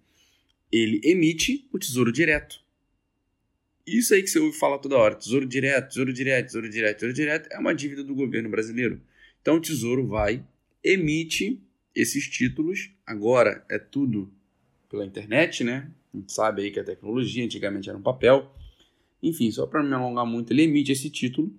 Ele 0.71 1.01
emite 1.03 1.67
o 1.71 1.77
Tesouro 1.77 2.11
Direto. 2.11 2.61
Isso 3.85 4.13
aí 4.13 4.23
que 4.23 4.29
você 4.29 4.39
ouve 4.39 4.57
falar 4.57 4.77
toda 4.77 4.97
hora, 4.97 5.15
Tesouro 5.15 5.45
Direto, 5.45 5.89
Tesouro 5.89 6.13
Direto, 6.13 6.45
Tesouro 6.45 6.69
Direto, 6.69 6.95
Tesouro 6.95 7.13
Direto, 7.13 7.49
é 7.51 7.59
uma 7.59 7.75
dívida 7.75 8.03
do 8.03 8.15
governo 8.15 8.49
brasileiro. 8.49 9.01
Então 9.43 9.57
o 9.57 9.61
Tesouro 9.61 10.07
vai, 10.07 10.41
emite 10.81 11.61
esses 11.93 12.29
títulos. 12.29 12.91
Agora 13.05 13.63
é 13.69 13.77
tudo 13.77 14.31
pela 14.89 15.05
internet, 15.05 15.65
né? 15.65 15.91
A 16.13 16.17
gente 16.17 16.31
sabe 16.31 16.61
aí 16.61 16.71
que 16.71 16.79
a 16.79 16.83
tecnologia 16.83 17.43
antigamente 17.43 17.89
era 17.89 17.97
um 17.97 18.01
papel. 18.01 18.49
Enfim, 19.21 19.51
só 19.51 19.67
para 19.67 19.83
não 19.83 19.89
me 19.89 19.95
alongar 19.95 20.25
muito, 20.25 20.53
ele 20.53 20.63
emite 20.63 20.93
esse 20.93 21.09
título, 21.09 21.53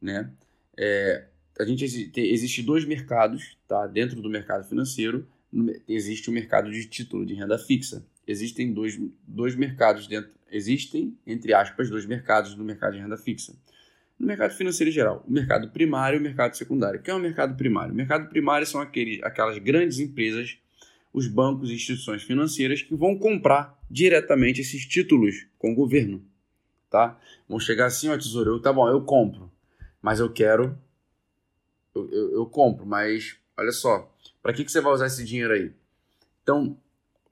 né? 0.00 0.30
É, 0.76 1.24
a 1.58 1.64
gente 1.64 1.84
existe 1.84 2.62
dois 2.62 2.84
mercados, 2.84 3.56
tá? 3.66 3.86
Dentro 3.86 4.20
do 4.20 4.28
mercado 4.28 4.68
financeiro 4.68 5.26
existe 5.88 6.28
o 6.28 6.32
mercado 6.32 6.70
de 6.70 6.84
título 6.86 7.24
de 7.24 7.32
renda 7.32 7.58
fixa. 7.58 8.06
Existem 8.26 8.74
dois, 8.74 9.00
dois 9.26 9.56
mercados 9.56 10.06
dentro, 10.06 10.30
existem 10.50 11.16
entre 11.26 11.54
aspas 11.54 11.88
dois 11.88 12.04
mercados 12.04 12.54
no 12.54 12.62
mercado 12.62 12.92
de 12.92 13.00
renda 13.00 13.16
fixa 13.16 13.54
no 14.20 14.26
mercado 14.26 14.52
financeiro 14.52 14.90
em 14.90 14.92
geral, 14.92 15.24
o 15.26 15.32
mercado 15.32 15.70
primário 15.70 16.18
e 16.18 16.20
o 16.20 16.22
mercado 16.22 16.54
secundário. 16.54 17.00
O 17.00 17.02
que 17.02 17.10
é 17.10 17.14
o 17.14 17.18
mercado 17.18 17.56
primário? 17.56 17.94
O 17.94 17.96
mercado 17.96 18.28
primário 18.28 18.66
são 18.66 18.78
aquele, 18.78 19.18
aquelas 19.24 19.56
grandes 19.56 19.98
empresas, 19.98 20.58
os 21.10 21.26
bancos 21.26 21.70
e 21.70 21.74
instituições 21.74 22.22
financeiras 22.22 22.82
que 22.82 22.94
vão 22.94 23.18
comprar 23.18 23.80
diretamente 23.90 24.60
esses 24.60 24.84
títulos 24.84 25.46
com 25.58 25.72
o 25.72 25.74
governo. 25.74 26.22
Tá? 26.90 27.18
Vão 27.48 27.58
chegar 27.58 27.86
assim, 27.86 28.10
ó, 28.10 28.18
tesouro, 28.18 28.60
tá 28.60 28.70
bom, 28.70 28.86
eu 28.90 29.00
compro, 29.00 29.50
mas 30.02 30.20
eu 30.20 30.30
quero, 30.30 30.78
eu, 31.94 32.10
eu, 32.12 32.32
eu 32.34 32.46
compro, 32.46 32.84
mas 32.84 33.38
olha 33.56 33.72
só, 33.72 34.14
para 34.42 34.52
que, 34.52 34.64
que 34.64 34.70
você 34.70 34.82
vai 34.82 34.92
usar 34.92 35.06
esse 35.06 35.24
dinheiro 35.24 35.54
aí? 35.54 35.72
Então, 36.42 36.76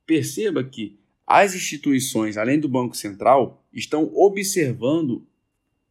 perceba 0.06 0.64
que 0.64 0.98
as 1.26 1.54
instituições, 1.54 2.38
além 2.38 2.58
do 2.58 2.68
Banco 2.68 2.96
Central, 2.96 3.62
estão 3.74 4.10
observando 4.14 5.27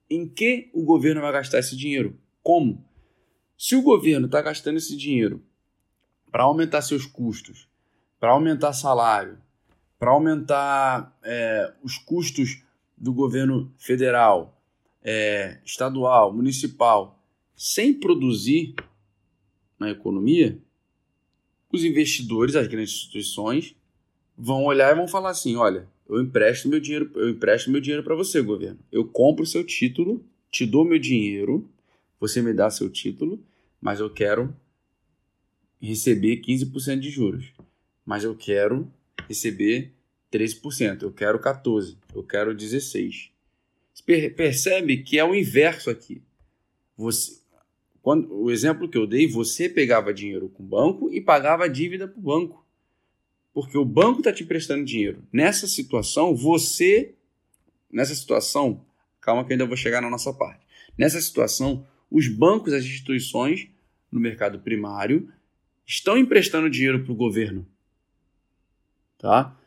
em 0.10 0.28
que 0.28 0.70
o 0.74 0.84
governo 0.84 1.22
vai 1.22 1.32
gastar 1.32 1.60
esse 1.60 1.76
dinheiro? 1.76 2.18
Como? 2.42 2.84
Se 3.58 3.76
o 3.76 3.82
governo 3.82 4.28
está 4.28 4.42
gastando 4.42 4.78
esse 4.78 4.96
dinheiro 4.96 5.44
para 6.32 6.44
aumentar 6.44 6.82
seus 6.82 7.06
custos, 7.06 7.68
para 8.20 8.32
aumentar 8.32 8.74
salário, 8.74 9.38
para 9.98 10.12
aumentar 10.12 11.18
é, 11.24 11.74
os 11.84 11.98
custos 11.98 12.64
do 12.96 13.14
governo 13.14 13.74
federal, 13.78 14.62
é, 15.04 15.60
estadual, 15.66 16.34
municipal, 16.34 17.24
sem 17.56 17.94
produzir 17.94 18.76
na 19.80 19.90
economia, 19.90 20.60
os 21.72 21.84
investidores, 21.84 22.56
as 22.56 22.68
grandes 22.68 22.94
instituições, 22.94 23.76
vão 24.38 24.66
olhar 24.66 24.92
e 24.92 24.96
vão 24.96 25.08
falar 25.08 25.32
assim: 25.32 25.56
olha, 25.56 25.88
eu 26.10 26.22
empresto 26.22 26.70
meu 26.70 26.80
dinheiro, 26.80 27.12
eu 27.16 27.30
empresto 27.30 27.70
meu 27.70 27.82
dinheiro 27.82 28.04
para 28.04 28.16
você, 28.16 28.42
governo. 28.42 28.80
Eu 28.92 29.06
compro 29.06 29.46
seu 29.46 29.64
título, 29.64 30.24
te 30.50 30.66
dou 30.66 30.86
meu 30.86 31.00
dinheiro, 31.00 31.70
você 32.20 32.42
me 32.42 32.54
dá 32.54 32.70
seu 32.70 32.90
título, 32.90 33.44
mas 33.82 34.00
eu 34.00 34.10
quero 34.10 34.56
receber 35.82 36.42
15% 36.42 37.00
de 37.00 37.10
juros. 37.10 37.54
Mas 38.06 38.24
eu 38.24 38.36
quero 38.36 38.92
receber 39.28 39.94
13%, 40.32 41.04
eu 41.04 41.12
quero 41.12 41.40
14%, 41.40 41.98
eu 42.16 42.24
quero 42.24 42.56
16%. 42.56 43.30
Você 43.94 44.30
percebe 44.30 44.98
que 44.98 45.18
é 45.18 45.24
o 45.24 45.36
inverso 45.36 45.90
aqui. 45.90 46.22
Você, 46.96 47.40
quando, 48.02 48.34
o 48.34 48.52
exemplo 48.52 48.88
que 48.88 48.98
eu 48.98 49.08
dei, 49.08 49.28
você 49.28 49.68
pegava 49.68 50.14
dinheiro 50.14 50.50
com 50.50 50.64
o 50.64 50.66
banco 50.66 51.12
e 51.12 51.20
pagava 51.20 51.66
a 51.66 51.68
dívida 51.68 52.08
para 52.08 52.20
o 52.20 52.22
banco. 52.22 52.67
Porque 53.58 53.76
o 53.76 53.84
banco 53.84 54.20
está 54.20 54.32
te 54.32 54.44
emprestando 54.44 54.86
dinheiro. 54.86 55.24
Nessa 55.34 55.66
situação, 55.66 56.36
você. 56.36 57.16
Nessa 57.92 58.14
situação, 58.14 58.86
calma 59.20 59.44
que 59.44 59.52
eu 59.52 59.56
ainda 59.56 59.66
vou 59.66 59.76
chegar 59.76 60.00
na 60.00 60.12
nossa 60.12 60.32
parte. 60.32 60.64
Nessa 60.96 61.20
situação, 61.20 61.84
os 62.08 62.28
bancos, 62.28 62.72
as 62.72 62.86
instituições 62.86 63.68
no 64.12 64.20
mercado 64.20 64.60
primário 64.60 65.34
estão 65.88 66.20
emprestando 66.20 66.70
dinheiro 66.70 67.04
para 67.04 67.12
o 67.12 67.16
governo. 67.16 67.66
Tá? 69.18 69.58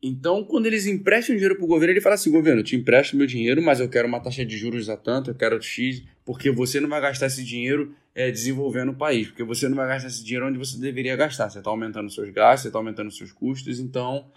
Então, 0.00 0.44
quando 0.44 0.66
eles 0.66 0.86
emprestam 0.86 1.34
dinheiro 1.34 1.56
para 1.56 1.64
o 1.64 1.68
governo, 1.68 1.92
ele 1.92 2.00
fala 2.00 2.14
assim: 2.14 2.30
governo, 2.30 2.60
eu 2.60 2.64
te 2.64 2.76
empresto 2.76 3.16
meu 3.16 3.26
dinheiro, 3.26 3.60
mas 3.60 3.80
eu 3.80 3.88
quero 3.88 4.06
uma 4.06 4.20
taxa 4.20 4.44
de 4.44 4.56
juros 4.56 4.88
a 4.88 4.96
tanto, 4.96 5.30
eu 5.30 5.34
quero 5.34 5.60
X, 5.60 6.04
porque 6.24 6.50
você 6.50 6.78
não 6.78 6.88
vai 6.88 7.00
gastar 7.00 7.26
esse 7.26 7.44
dinheiro 7.44 7.94
é, 8.14 8.30
desenvolvendo 8.30 8.92
o 8.92 8.94
país, 8.94 9.26
porque 9.26 9.42
você 9.42 9.68
não 9.68 9.76
vai 9.76 9.88
gastar 9.88 10.08
esse 10.08 10.22
dinheiro 10.22 10.46
onde 10.46 10.56
você 10.56 10.78
deveria 10.78 11.16
gastar. 11.16 11.50
Você 11.50 11.58
está 11.58 11.70
aumentando 11.70 12.10
seus 12.10 12.30
gastos, 12.30 12.62
você 12.62 12.68
está 12.68 12.78
aumentando 12.78 13.10
seus 13.10 13.32
custos, 13.32 13.80
então 13.80 14.30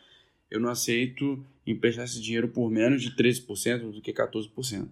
eu 0.50 0.60
não 0.60 0.70
aceito 0.70 1.46
emprestar 1.66 2.06
esse 2.06 2.20
dinheiro 2.20 2.48
por 2.48 2.72
menos 2.72 3.04
de 3.04 3.16
13% 3.16 3.92
do 3.92 4.02
que 4.02 4.12
14%. 4.12 4.90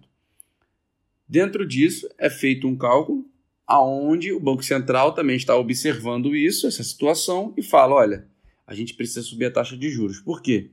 Dentro 1.28 1.66
disso, 1.66 2.08
é 2.16 2.30
feito 2.30 2.68
um 2.68 2.76
cálculo 2.76 3.26
aonde 3.66 4.32
o 4.32 4.40
Banco 4.40 4.62
Central 4.62 5.14
também 5.14 5.36
está 5.36 5.56
observando 5.56 6.34
isso, 6.34 6.68
essa 6.68 6.82
situação, 6.84 7.52
e 7.56 7.62
fala: 7.62 7.96
olha 7.96 8.30
a 8.70 8.74
gente 8.74 8.94
precisa 8.94 9.20
subir 9.20 9.46
a 9.46 9.50
taxa 9.50 9.76
de 9.76 9.90
juros. 9.90 10.20
Por 10.20 10.40
quê? 10.40 10.70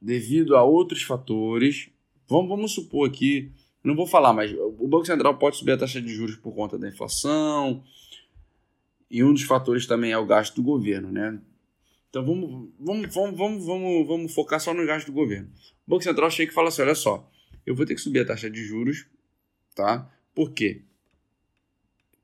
Devido 0.00 0.56
a 0.56 0.62
outros 0.62 1.02
fatores, 1.02 1.90
vamos, 2.28 2.48
vamos 2.48 2.72
supor 2.72 3.08
aqui, 3.08 3.50
não 3.82 3.96
vou 3.96 4.06
falar, 4.06 4.32
mas 4.32 4.52
o 4.52 4.86
Banco 4.86 5.04
Central 5.04 5.36
pode 5.36 5.56
subir 5.56 5.72
a 5.72 5.78
taxa 5.78 6.00
de 6.00 6.14
juros 6.14 6.36
por 6.36 6.54
conta 6.54 6.78
da 6.78 6.88
inflação, 6.88 7.82
e 9.10 9.24
um 9.24 9.34
dos 9.34 9.42
fatores 9.42 9.84
também 9.84 10.12
é 10.12 10.16
o 10.16 10.24
gasto 10.24 10.54
do 10.54 10.62
governo, 10.62 11.10
né? 11.10 11.40
Então 12.08 12.24
vamos, 12.24 12.70
vamos, 12.78 13.12
vamos, 13.12 13.36
vamos, 13.36 13.66
vamos, 13.66 14.06
vamos 14.06 14.32
focar 14.32 14.60
só 14.60 14.72
no 14.72 14.86
gasto 14.86 15.06
do 15.08 15.12
governo. 15.12 15.50
O 15.88 15.90
Banco 15.90 16.04
Central 16.04 16.30
chega 16.30 16.52
e 16.52 16.54
fala 16.54 16.68
assim: 16.68 16.82
olha 16.82 16.94
só, 16.94 17.28
eu 17.66 17.74
vou 17.74 17.84
ter 17.84 17.96
que 17.96 18.00
subir 18.00 18.20
a 18.20 18.24
taxa 18.24 18.48
de 18.48 18.64
juros, 18.64 19.06
tá? 19.74 20.08
Por 20.32 20.52
quê? 20.52 20.84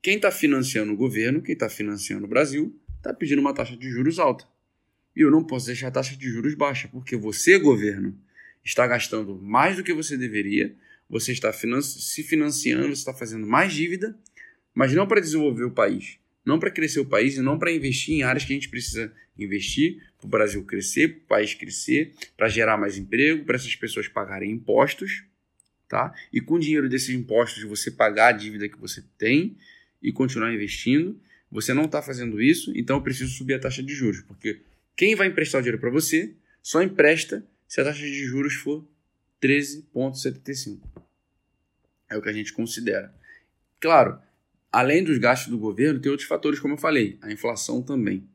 Quem 0.03 0.17
está 0.17 0.31
financiando 0.31 0.93
o 0.93 0.97
governo, 0.97 1.43
quem 1.43 1.53
está 1.53 1.69
financiando 1.69 2.25
o 2.25 2.29
Brasil, 2.29 2.79
está 2.97 3.13
pedindo 3.13 3.41
uma 3.41 3.55
taxa 3.55 3.77
de 3.77 3.89
juros 3.91 4.19
alta. 4.19 4.47
E 5.15 5.21
eu 5.21 5.31
não 5.31 5.43
posso 5.43 5.67
deixar 5.67 5.89
a 5.89 5.91
taxa 5.91 6.17
de 6.17 6.29
juros 6.29 6.55
baixa, 6.55 6.89
porque 6.89 7.17
você, 7.17 7.59
governo, 7.59 8.19
está 8.65 8.87
gastando 8.87 9.37
mais 9.41 9.77
do 9.77 9.83
que 9.83 9.93
você 9.93 10.17
deveria, 10.17 10.75
você 11.09 11.33
está 11.33 11.53
se 11.53 12.23
financiando, 12.23 12.89
você 12.89 12.93
está 12.93 13.15
fazendo 13.15 13.47
mais 13.47 13.73
dívida, 13.73 14.19
mas 14.75 14.93
não 14.93 15.07
para 15.07 15.21
desenvolver 15.21 15.65
o 15.65 15.71
país, 15.71 16.19
não 16.45 16.59
para 16.59 16.71
crescer 16.71 17.01
o 17.01 17.07
país 17.07 17.37
e 17.37 17.41
não 17.41 17.59
para 17.59 17.73
investir 17.73 18.15
em 18.15 18.23
áreas 18.23 18.45
que 18.45 18.53
a 18.53 18.57
gente 18.57 18.69
precisa 18.69 19.13
investir 19.39 20.03
para 20.19 20.27
o 20.27 20.31
Brasil 20.31 20.65
crescer, 20.65 21.09
para 21.09 21.19
o 21.19 21.27
país 21.29 21.55
crescer, 21.55 22.13
para 22.37 22.49
gerar 22.49 22.77
mais 22.77 22.99
emprego, 22.99 23.45
para 23.45 23.57
essas 23.57 23.75
pessoas 23.77 24.09
pagarem 24.09 24.51
impostos, 24.51 25.25
tá? 25.89 26.13
E 26.33 26.41
com 26.41 26.55
o 26.55 26.59
dinheiro 26.59 26.89
desses 26.89 27.11
impostos 27.11 27.63
você 27.63 27.91
pagar 27.91 28.29
a 28.29 28.33
dívida 28.33 28.69
que 28.69 28.79
você 28.79 29.03
tem 29.17 29.57
e 30.03 30.13
continuar 30.13 30.53
investindo. 30.53 31.21
Você 31.51 31.73
não 31.73 31.85
está 31.85 32.03
fazendo 32.03 32.41
isso, 32.41 32.73
então 32.75 32.97
eu 32.97 33.03
preciso 33.03 33.33
subir 33.33 33.55
a 33.55 33.59
taxa 33.59 33.83
de 33.83 33.95
juros, 33.95 34.21
porque 34.23 34.61
quem 34.97 35.15
vai 35.15 35.29
emprestar 35.29 35.61
o 35.61 35.63
dinheiro 35.63 35.81
para 35.81 35.91
você 35.91 36.35
só 36.63 36.83
empresta 36.83 37.47
se 37.69 37.81
a 37.81 37.85
taxa 37.85 38.03
de 38.03 38.25
juros 38.25 38.55
for 38.55 38.87
13,75. 39.43 40.81
É 42.09 42.17
o 42.17 42.23
que 42.23 42.29
a 42.29 42.33
gente 42.33 42.53
considera. 42.53 43.15
Claro, 43.81 44.19
além 44.73 45.05
dos 45.05 45.19
gastos 45.19 45.49
do 45.49 45.59
governo, 45.59 46.01
tem 46.01 46.11
outros 46.11 46.29
fatores, 46.29 46.59
como 46.59 46.75
eu 46.75 46.79
falei, 46.79 47.19
a 47.21 47.31
inflação 47.31 47.83
também. 47.83 48.29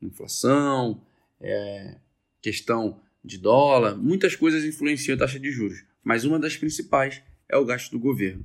Inflação, 0.00 1.00
é, 1.40 1.96
questão 2.40 3.00
de 3.24 3.38
dólar, 3.38 3.96
muitas 3.96 4.36
coisas 4.36 4.64
influenciam 4.64 5.16
a 5.16 5.18
taxa 5.18 5.40
de 5.40 5.50
juros, 5.50 5.82
mas 6.02 6.24
uma 6.24 6.38
das 6.38 6.56
principais 6.56 7.22
é 7.48 7.56
o 7.56 7.64
gasto 7.64 7.90
do 7.90 7.98
governo. 7.98 8.44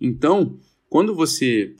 Então, 0.00 0.58
quando 0.88 1.14
você 1.14 1.76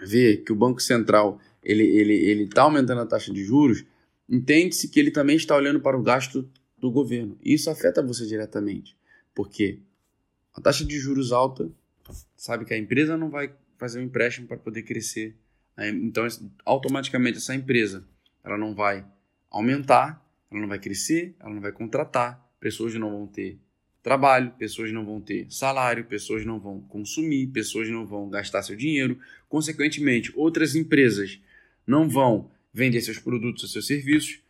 vê 0.00 0.36
que 0.36 0.52
o 0.52 0.56
Banco 0.56 0.80
Central 0.80 1.40
ele 1.62 1.84
ele 1.84 2.14
ele 2.14 2.44
está 2.44 2.62
aumentando 2.62 3.00
a 3.00 3.06
taxa 3.06 3.32
de 3.32 3.44
juros, 3.44 3.84
entende-se 4.28 4.88
que 4.88 5.00
ele 5.00 5.10
também 5.10 5.36
está 5.36 5.56
olhando 5.56 5.80
para 5.80 5.98
o 5.98 6.02
gasto 6.02 6.48
do 6.78 6.90
governo. 6.90 7.38
Isso 7.42 7.70
afeta 7.70 8.02
você 8.02 8.26
diretamente, 8.26 8.96
porque 9.34 9.80
a 10.52 10.60
taxa 10.60 10.84
de 10.84 10.98
juros 10.98 11.32
alta 11.32 11.70
sabe 12.36 12.64
que 12.64 12.74
a 12.74 12.78
empresa 12.78 13.16
não 13.16 13.30
vai 13.30 13.52
fazer 13.78 14.00
um 14.00 14.02
empréstimo 14.02 14.46
para 14.46 14.56
poder 14.56 14.82
crescer. 14.82 15.36
Então, 15.76 16.26
automaticamente 16.64 17.38
essa 17.38 17.54
empresa 17.54 18.06
ela 18.44 18.56
não 18.56 18.74
vai 18.74 19.04
aumentar, 19.50 20.24
ela 20.50 20.60
não 20.60 20.68
vai 20.68 20.78
crescer, 20.78 21.34
ela 21.40 21.52
não 21.52 21.60
vai 21.60 21.72
contratar, 21.72 22.48
pessoas 22.60 22.94
não 22.94 23.10
vão 23.10 23.26
ter 23.26 23.58
trabalho, 24.04 24.52
pessoas 24.58 24.92
não 24.92 25.02
vão 25.02 25.18
ter 25.18 25.50
salário, 25.50 26.04
pessoas 26.04 26.44
não 26.44 26.60
vão 26.60 26.78
consumir, 26.82 27.46
pessoas 27.46 27.88
não 27.88 28.06
vão 28.06 28.28
gastar 28.28 28.62
seu 28.62 28.76
dinheiro, 28.76 29.18
consequentemente, 29.48 30.30
outras 30.36 30.76
empresas 30.76 31.40
não 31.86 32.06
vão 32.06 32.50
vender 32.72 33.00
seus 33.00 33.18
produtos, 33.18 33.72
seus 33.72 33.86
serviços, 33.86 34.40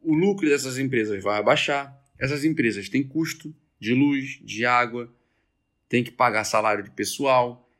o 0.00 0.14
lucro 0.14 0.48
dessas 0.48 0.78
empresas 0.78 1.22
vai 1.22 1.38
abaixar, 1.38 1.94
essas 2.18 2.42
empresas 2.42 2.88
têm 2.88 3.02
custo 3.02 3.54
de 3.78 3.92
luz, 3.92 4.40
de 4.42 4.64
água, 4.64 5.12
têm 5.86 6.02
que 6.02 6.10
pagar 6.10 6.44
salário 6.44 6.82
de 6.82 6.90
pessoal, 6.90 7.70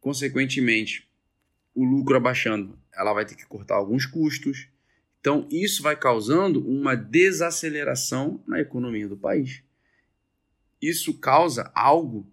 consequentemente, 0.00 1.06
o 1.74 1.84
lucro 1.84 2.16
abaixando, 2.16 2.78
ela 2.90 3.12
vai 3.12 3.26
ter 3.26 3.34
que 3.34 3.44
cortar 3.44 3.74
alguns 3.74 4.06
custos, 4.06 4.66
então, 5.26 5.44
isso 5.50 5.82
vai 5.82 5.96
causando 5.96 6.64
uma 6.64 6.94
desaceleração 6.94 8.40
na 8.46 8.60
economia 8.60 9.08
do 9.08 9.16
país. 9.16 9.60
Isso 10.80 11.12
causa 11.14 11.68
algo 11.74 12.30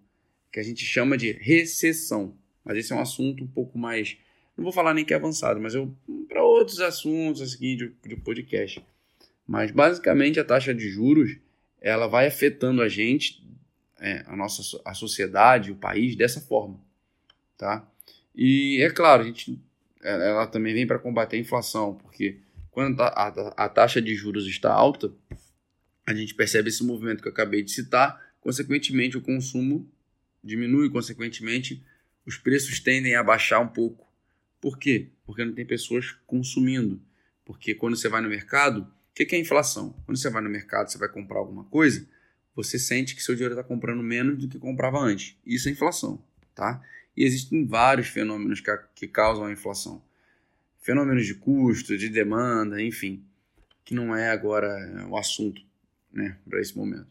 que 0.52 0.60
a 0.60 0.62
gente 0.62 0.84
chama 0.84 1.18
de 1.18 1.32
recessão. 1.32 2.38
Mas 2.64 2.76
esse 2.76 2.92
é 2.92 2.96
um 2.96 3.00
assunto 3.00 3.42
um 3.42 3.48
pouco 3.48 3.76
mais. 3.76 4.16
Não 4.56 4.62
vou 4.62 4.72
falar 4.72 4.94
nem 4.94 5.04
que 5.04 5.12
é 5.12 5.16
avançado, 5.16 5.60
mas 5.60 5.74
eu 5.74 5.92
para 6.28 6.44
outros 6.44 6.78
assuntos 6.80 7.52
aqui 7.52 7.74
de, 7.74 7.92
de 8.06 8.14
podcast. 8.14 8.80
Mas 9.44 9.72
basicamente 9.72 10.38
a 10.38 10.44
taxa 10.44 10.72
de 10.72 10.88
juros 10.88 11.36
ela 11.80 12.06
vai 12.06 12.28
afetando 12.28 12.80
a 12.80 12.88
gente, 12.88 13.44
é, 13.98 14.22
a 14.24 14.36
nossa 14.36 14.80
a 14.84 14.94
sociedade, 14.94 15.72
o 15.72 15.76
país 15.76 16.14
dessa 16.14 16.40
forma, 16.40 16.80
tá? 17.58 17.84
E 18.36 18.80
é 18.80 18.88
claro, 18.88 19.24
a 19.24 19.26
gente, 19.26 19.60
ela 20.00 20.46
também 20.46 20.74
vem 20.74 20.86
para 20.86 21.00
combater 21.00 21.34
a 21.34 21.40
inflação, 21.40 21.96
porque 21.96 22.38
quando 22.74 23.00
a, 23.00 23.06
a, 23.06 23.64
a 23.66 23.68
taxa 23.68 24.02
de 24.02 24.14
juros 24.16 24.48
está 24.48 24.72
alta, 24.72 25.14
a 26.04 26.12
gente 26.12 26.34
percebe 26.34 26.68
esse 26.68 26.82
movimento 26.82 27.22
que 27.22 27.28
eu 27.28 27.32
acabei 27.32 27.62
de 27.62 27.70
citar, 27.70 28.20
consequentemente 28.40 29.16
o 29.16 29.22
consumo 29.22 29.88
diminui, 30.42 30.90
consequentemente 30.90 31.82
os 32.26 32.36
preços 32.36 32.80
tendem 32.80 33.14
a 33.14 33.22
baixar 33.22 33.60
um 33.60 33.68
pouco. 33.68 34.12
Por 34.60 34.76
quê? 34.76 35.12
Porque 35.24 35.44
não 35.44 35.54
tem 35.54 35.64
pessoas 35.64 36.10
consumindo. 36.26 37.00
Porque 37.44 37.76
quando 37.76 37.96
você 37.96 38.08
vai 38.08 38.20
no 38.20 38.28
mercado, 38.28 38.80
o 38.80 39.14
que 39.14 39.36
é 39.36 39.38
inflação? 39.38 39.92
Quando 40.04 40.18
você 40.18 40.28
vai 40.28 40.42
no 40.42 40.50
mercado, 40.50 40.90
você 40.90 40.98
vai 40.98 41.08
comprar 41.08 41.38
alguma 41.38 41.64
coisa, 41.64 42.04
você 42.56 42.76
sente 42.76 43.14
que 43.14 43.22
seu 43.22 43.36
dinheiro 43.36 43.54
está 43.54 43.62
comprando 43.62 44.02
menos 44.02 44.36
do 44.36 44.48
que 44.48 44.58
comprava 44.58 44.98
antes. 44.98 45.36
Isso 45.46 45.68
é 45.68 45.72
inflação, 45.72 46.22
tá? 46.54 46.82
E 47.16 47.22
existem 47.22 47.64
vários 47.64 48.08
fenômenos 48.08 48.60
que, 48.60 48.76
que 48.96 49.06
causam 49.06 49.44
a 49.44 49.52
inflação 49.52 50.02
fenômenos 50.84 51.26
de 51.26 51.34
custo, 51.34 51.96
de 51.96 52.10
demanda, 52.10 52.80
enfim, 52.80 53.24
que 53.84 53.94
não 53.94 54.14
é 54.14 54.28
agora 54.28 54.68
o 55.08 55.16
assunto 55.16 55.62
né, 56.12 56.36
para 56.48 56.60
esse 56.60 56.76
momento. 56.76 57.08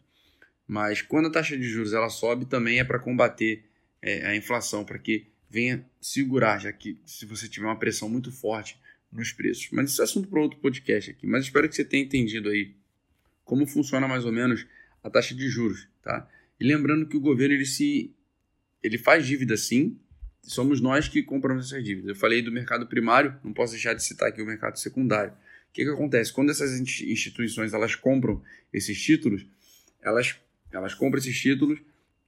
Mas 0.66 1.02
quando 1.02 1.26
a 1.26 1.30
taxa 1.30 1.58
de 1.58 1.64
juros 1.64 1.92
ela 1.92 2.08
sobe, 2.08 2.46
também 2.46 2.78
é 2.78 2.84
para 2.84 3.00
combater 3.00 3.64
é, 4.00 4.26
a 4.26 4.36
inflação, 4.36 4.84
para 4.84 4.96
que 4.96 5.26
venha 5.50 5.84
segurar, 6.00 6.60
já 6.60 6.72
que 6.72 6.96
se 7.04 7.26
você 7.26 7.48
tiver 7.48 7.66
uma 7.66 7.78
pressão 7.78 8.08
muito 8.08 8.30
forte 8.30 8.78
nos 9.10 9.32
preços. 9.32 9.68
Mas 9.72 9.90
isso 9.90 10.00
é 10.00 10.04
assunto 10.04 10.28
para 10.28 10.40
outro 10.40 10.60
podcast 10.60 11.10
aqui. 11.10 11.26
Mas 11.26 11.44
espero 11.44 11.68
que 11.68 11.74
você 11.74 11.84
tenha 11.84 12.04
entendido 12.04 12.50
aí 12.50 12.76
como 13.44 13.66
funciona 13.66 14.06
mais 14.06 14.24
ou 14.24 14.32
menos 14.32 14.64
a 15.02 15.10
taxa 15.10 15.34
de 15.34 15.48
juros, 15.48 15.88
tá? 16.00 16.28
E 16.60 16.64
lembrando 16.64 17.06
que 17.06 17.16
o 17.16 17.20
governo 17.20 17.56
ele 17.56 17.66
se 17.66 18.14
ele 18.82 18.98
faz 18.98 19.26
dívida 19.26 19.56
sim, 19.56 19.98
somos 20.46 20.80
nós 20.80 21.08
que 21.08 21.22
compramos 21.22 21.66
essas 21.66 21.84
dívidas. 21.84 22.10
Eu 22.10 22.16
falei 22.16 22.42
do 22.42 22.52
mercado 22.52 22.86
primário, 22.86 23.36
não 23.42 23.52
posso 23.52 23.72
deixar 23.72 23.94
de 23.94 24.02
citar 24.02 24.28
aqui 24.28 24.42
o 24.42 24.46
mercado 24.46 24.78
secundário. 24.78 25.32
O 25.32 25.72
que, 25.72 25.84
que 25.84 25.90
acontece? 25.90 26.32
Quando 26.32 26.50
essas 26.50 26.78
instituições 26.78 27.72
elas 27.72 27.94
compram 27.94 28.42
esses 28.72 29.00
títulos, 29.00 29.46
elas, 30.00 30.36
elas 30.70 30.94
compram 30.94 31.18
esses 31.18 31.38
títulos 31.38 31.80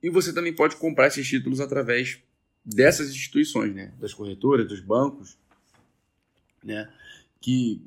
e 0.03 0.11
você 0.11 0.33
também 0.33 0.53
pode 0.53 0.77
comprar 0.77 1.09
esses 1.09 1.27
títulos 1.27 1.61
através 1.61 2.19
dessas 2.65 3.11
instituições, 3.11 3.75
né? 3.75 3.93
das 4.01 4.13
corretoras, 4.13 4.67
dos 4.67 4.81
bancos, 4.81 5.37
né? 6.65 6.89
que 7.41 7.81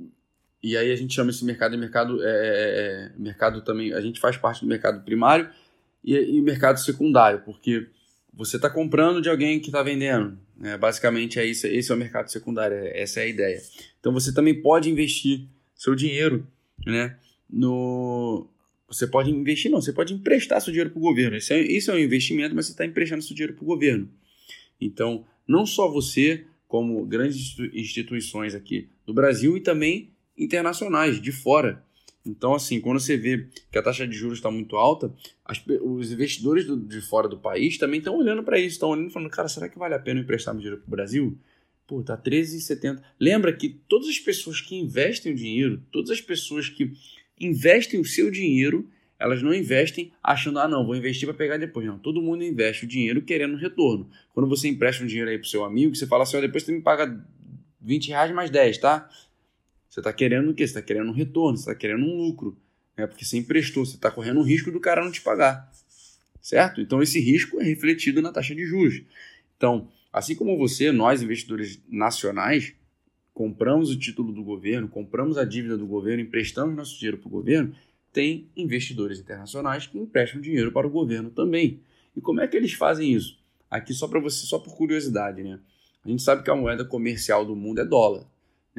e 0.62 0.76
aí 0.76 0.92
a 0.92 0.96
gente 0.96 1.14
chama 1.14 1.30
esse 1.30 1.44
mercado 1.46 1.72
de 1.72 1.78
mercado, 1.78 2.22
é, 2.22 2.28
é, 2.28 2.32
é 2.32 3.12
mercado 3.18 3.62
também, 3.62 3.94
a 3.94 4.02
gente 4.02 4.20
faz 4.20 4.36
parte 4.36 4.62
do 4.62 4.68
mercado 4.68 5.04
primário 5.04 5.50
e, 6.04 6.16
e 6.16 6.42
mercado 6.42 6.78
secundário, 6.80 7.42
porque 7.46 7.88
você 8.34 8.56
está 8.56 8.70
comprando 8.70 9.22
de 9.22 9.30
alguém 9.30 9.60
que 9.60 9.68
está 9.68 9.84
vendendo. 9.84 10.38
Né? 10.58 10.78
Basicamente 10.78 11.40
é 11.40 11.46
isso, 11.46 11.68
esse 11.68 11.92
é 11.92 11.96
o 11.96 11.98
mercado 11.98 12.32
secundário, 12.32 12.76
é, 12.78 13.02
essa 13.02 13.20
é 13.20 13.24
a 13.24 13.28
ideia. 13.28 13.62
Então 14.00 14.12
você 14.14 14.34
também 14.34 14.62
pode 14.62 14.90
investir 14.90 15.46
seu 15.76 15.96
dinheiro, 15.96 16.46
né? 16.86 17.18
No, 17.50 18.48
você 18.88 19.08
pode 19.08 19.30
investir, 19.32 19.72
não, 19.72 19.82
você 19.82 19.94
pode 19.94 20.14
emprestar 20.14 20.62
seu 20.62 20.72
dinheiro 20.72 20.90
para 20.90 21.00
o 21.00 21.02
governo. 21.02 21.38
Isso 21.38 21.54
é, 21.54 21.60
isso 21.60 21.92
é 21.92 21.94
um 21.94 22.00
investimento, 22.00 22.56
mas 22.56 22.66
você 22.66 22.72
está 22.74 22.86
emprestando 22.86 23.24
seu 23.24 23.36
dinheiro 23.36 23.54
para 23.54 23.64
o 23.64 23.68
governo. 23.68 24.10
Então, 24.80 25.26
não 25.48 25.66
só 25.66 25.90
você, 25.90 26.46
como 26.68 27.06
grandes 27.06 27.58
instituições 27.74 28.56
aqui 28.56 28.90
do 29.06 29.14
Brasil 29.14 29.58
e 29.58 29.62
também 29.62 30.12
internacionais, 30.38 31.22
de 31.22 31.32
fora. 31.32 31.84
Então, 32.26 32.54
assim, 32.54 32.82
quando 32.82 33.00
você 33.00 33.16
vê 33.16 33.48
que 33.72 33.78
a 33.78 33.82
taxa 33.82 34.08
de 34.08 34.16
juros 34.16 34.40
está 34.40 34.52
muito 34.52 34.76
alta, 34.76 35.14
as, 35.46 35.62
os 35.82 36.12
investidores 36.12 36.66
do, 36.66 36.78
de 36.78 37.02
fora 37.02 37.28
do 37.28 37.38
país 37.38 37.78
também 37.78 38.00
estão 38.00 38.18
olhando 38.18 38.44
para 38.44 38.60
isso, 38.60 38.74
estão 38.74 38.90
olhando 38.90 39.10
e 39.10 39.14
falando, 39.14 39.30
cara, 39.30 39.48
será 39.48 39.70
que 39.70 39.80
vale 39.80 39.96
a 39.96 40.00
pena 40.00 40.20
emprestar 40.20 40.54
meu 40.54 40.62
dinheiro 40.62 40.82
para 40.82 40.88
o 40.88 40.92
Brasil? 40.92 41.38
Pô, 41.88 42.04
tá 42.04 42.18
13,70. 42.18 43.02
Lembra 43.20 43.52
que 43.54 43.70
todas 43.88 44.08
as 44.08 44.20
pessoas 44.20 44.62
que 44.62 44.76
investem 44.76 45.32
o 45.32 45.36
dinheiro, 45.36 45.82
todas 45.92 46.12
as 46.12 46.22
pessoas 46.22 46.70
que 46.70 46.94
investem 47.40 48.00
o 48.00 48.06
seu 48.06 48.30
dinheiro, 48.30 48.88
elas 49.18 49.42
não 49.42 49.54
investem 49.54 50.12
achando, 50.22 50.60
ah, 50.60 50.68
não, 50.68 50.86
vou 50.86 50.96
investir 50.96 51.28
para 51.28 51.38
pegar 51.38 51.58
depois. 51.58 51.86
Não, 51.88 51.98
todo 51.98 52.22
mundo 52.22 52.44
investe 52.44 52.86
o 52.86 52.88
dinheiro 52.88 53.22
querendo 53.22 53.58
retorno. 53.58 54.10
Quando 54.34 54.48
você 54.48 54.68
empresta 54.68 55.04
um 55.04 55.08
dinheiro 55.08 55.30
aí 55.30 55.38
pro 55.38 55.48
seu 55.48 55.64
amigo, 55.64 55.96
você 55.96 56.06
fala 56.06 56.24
assim, 56.24 56.38
ó, 56.38 56.42
depois 56.42 56.64
você 56.64 56.72
me 56.72 56.82
paga 56.82 57.26
20 57.82 58.10
reais 58.10 58.32
mais 58.32 58.50
10, 58.50 58.78
tá? 58.78 59.10
Você 59.90 60.00
está 60.00 60.14
querendo 60.14 60.52
o 60.52 60.54
quê? 60.54 60.68
Você 60.68 60.72
está 60.72 60.82
querendo 60.82 61.10
um 61.10 61.14
retorno, 61.14 61.58
você 61.58 61.64
está 61.64 61.76
querendo 61.76 62.06
um 62.06 62.16
lucro. 62.16 62.58
Né? 62.96 63.08
Porque 63.08 63.26
você 63.26 63.38
emprestou, 63.38 63.86
você 63.86 63.96
está 63.96 64.12
correndo 64.12 64.40
o 64.40 64.44
risco 64.44 64.72
do 64.72 64.80
cara 64.80 65.04
não 65.04 65.12
te 65.12 65.22
pagar. 65.22 65.72
Certo? 66.42 66.80
Então 66.80 67.02
esse 67.02 67.20
risco 67.20 67.60
é 67.60 67.64
refletido 67.64 68.22
na 68.22 68.32
taxa 68.32 68.54
de 68.54 68.66
juros. 68.66 69.02
Então, 69.58 69.90
assim 70.14 70.36
como 70.36 70.58
você, 70.58 70.92
nós 70.92 71.22
investidores 71.22 71.82
nacionais, 71.90 72.74
compramos 73.34 73.90
o 73.90 73.98
título 73.98 74.32
do 74.32 74.44
governo, 74.44 74.88
compramos 74.88 75.38
a 75.38 75.44
dívida 75.44 75.78
do 75.78 75.88
governo, 75.88 76.22
emprestamos 76.22 76.76
nosso 76.76 76.98
dinheiro 76.98 77.18
para 77.18 77.28
o 77.28 77.32
governo, 77.32 77.76
tem 78.12 78.50
investidores 78.56 79.20
internacionais 79.20 79.88
que 79.88 79.98
emprestam 79.98 80.42
dinheiro 80.42 80.72
para 80.72 80.88
o 80.88 80.90
governo 80.90 81.30
também. 81.30 81.82
E 82.16 82.22
como 82.22 82.42
é 82.42 82.48
que 82.48 82.58
eles 82.58 82.74
fazem 82.74 83.14
isso? 83.14 83.40
Aqui 83.70 83.94
só 83.94 84.08
para 84.08 84.20
você, 84.20 84.46
só 84.46 84.60
por 84.60 84.76
curiosidade, 84.76 85.44
né? 85.44 85.60
A 86.04 86.10
gente 86.10 86.22
sabe 86.24 86.44
que 86.44 86.50
a 86.50 86.56
moeda 86.56 86.84
comercial 86.84 87.46
do 87.46 87.56
mundo 87.56 87.82
é 87.82 87.86
dólar. 87.86 88.26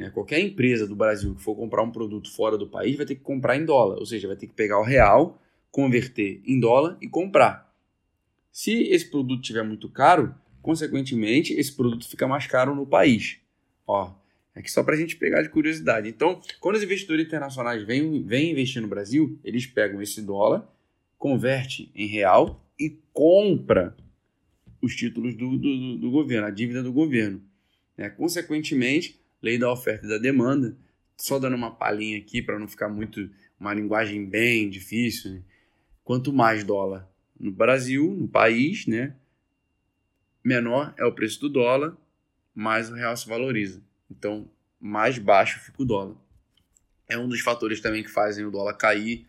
Né? 0.01 0.09
Qualquer 0.09 0.39
empresa 0.39 0.87
do 0.87 0.95
Brasil 0.95 1.35
que 1.35 1.43
for 1.43 1.55
comprar 1.55 1.83
um 1.83 1.91
produto 1.91 2.31
fora 2.31 2.57
do 2.57 2.67
país 2.67 2.97
vai 2.97 3.05
ter 3.05 3.13
que 3.13 3.21
comprar 3.21 3.55
em 3.55 3.63
dólar, 3.63 3.99
ou 3.99 4.05
seja, 4.05 4.27
vai 4.27 4.35
ter 4.35 4.47
que 4.47 4.53
pegar 4.53 4.79
o 4.79 4.83
real, 4.83 5.39
converter 5.69 6.41
em 6.43 6.59
dólar 6.59 6.97
e 6.99 7.07
comprar. 7.07 7.71
Se 8.51 8.89
esse 8.89 9.09
produto 9.09 9.41
estiver 9.41 9.63
muito 9.63 9.87
caro, 9.87 10.33
consequentemente, 10.59 11.53
esse 11.53 11.71
produto 11.71 12.09
fica 12.09 12.27
mais 12.27 12.47
caro 12.47 12.75
no 12.75 12.85
país. 12.85 13.37
Ó, 13.85 14.11
é 14.55 14.61
que 14.61 14.71
só 14.71 14.83
para 14.83 14.95
a 14.95 14.97
gente 14.97 15.15
pegar 15.15 15.43
de 15.43 15.49
curiosidade. 15.49 16.09
Então, 16.09 16.41
quando 16.59 16.77
os 16.77 16.83
investidores 16.83 17.25
internacionais 17.25 17.83
vêm, 17.83 18.23
vêm 18.23 18.51
investir 18.51 18.81
no 18.81 18.87
Brasil, 18.87 19.39
eles 19.43 19.67
pegam 19.67 20.01
esse 20.01 20.21
dólar, 20.23 20.67
converte 21.15 21.91
em 21.93 22.07
real 22.07 22.65
e 22.77 22.89
compra 23.13 23.95
os 24.81 24.95
títulos 24.95 25.35
do, 25.35 25.59
do, 25.59 25.97
do 25.99 26.09
governo, 26.09 26.47
a 26.47 26.51
dívida 26.51 26.81
do 26.81 26.91
governo. 26.91 27.39
É, 27.95 28.09
consequentemente, 28.09 29.20
lei 29.41 29.57
da 29.57 29.71
oferta 29.71 30.05
e 30.05 30.09
da 30.09 30.17
demanda. 30.17 30.75
Só 31.17 31.39
dando 31.39 31.55
uma 31.55 31.71
palhinha 31.71 32.17
aqui 32.17 32.41
para 32.41 32.57
não 32.57 32.67
ficar 32.67 32.89
muito 32.89 33.29
uma 33.59 33.73
linguagem 33.73 34.25
bem 34.25 34.69
difícil. 34.69 35.31
Né? 35.31 35.41
Quanto 36.03 36.33
mais 36.33 36.63
dólar 36.63 37.07
no 37.39 37.51
Brasil, 37.51 38.15
no 38.19 38.27
país, 38.27 38.85
né, 38.85 39.15
menor 40.43 40.93
é 40.97 41.05
o 41.05 41.11
preço 41.11 41.39
do 41.41 41.49
dólar, 41.49 41.95
mais 42.53 42.89
o 42.89 42.93
real 42.93 43.15
se 43.15 43.27
valoriza. 43.27 43.81
Então, 44.09 44.49
mais 44.79 45.17
baixo 45.17 45.59
fica 45.59 45.81
o 45.81 45.85
dólar. 45.85 46.15
É 47.07 47.17
um 47.17 47.27
dos 47.27 47.41
fatores 47.41 47.81
também 47.81 48.03
que 48.03 48.09
fazem 48.09 48.45
o 48.45 48.51
dólar 48.51 48.73
cair, 48.75 49.27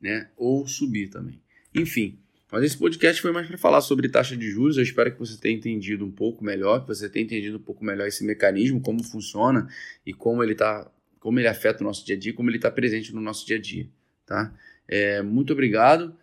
né, 0.00 0.30
ou 0.36 0.66
subir 0.66 1.08
também. 1.08 1.40
Enfim, 1.74 2.18
mas 2.50 2.62
esse 2.62 2.78
podcast 2.78 3.20
foi 3.20 3.32
mais 3.32 3.46
para 3.48 3.58
falar 3.58 3.80
sobre 3.80 4.08
taxa 4.08 4.36
de 4.36 4.48
juros. 4.50 4.76
Eu 4.76 4.82
espero 4.82 5.12
que 5.12 5.18
você 5.18 5.36
tenha 5.36 5.56
entendido 5.56 6.04
um 6.04 6.10
pouco 6.10 6.44
melhor, 6.44 6.80
que 6.82 6.88
você 6.88 7.08
tenha 7.08 7.24
entendido 7.24 7.56
um 7.56 7.62
pouco 7.62 7.84
melhor 7.84 8.06
esse 8.06 8.24
mecanismo, 8.24 8.80
como 8.80 9.02
funciona 9.02 9.68
e 10.04 10.12
como 10.14 10.42
ele 10.42 10.54
tá, 10.54 10.90
como 11.18 11.40
ele 11.40 11.48
afeta 11.48 11.82
o 11.82 11.86
nosso 11.86 12.06
dia 12.06 12.14
a 12.14 12.18
dia, 12.18 12.32
como 12.32 12.48
ele 12.48 12.58
está 12.58 12.70
presente 12.70 13.12
no 13.14 13.20
nosso 13.20 13.44
dia 13.46 13.56
a 13.56 13.60
dia, 13.60 13.88
tá? 14.24 14.54
É, 14.86 15.22
muito 15.22 15.52
obrigado 15.52 16.16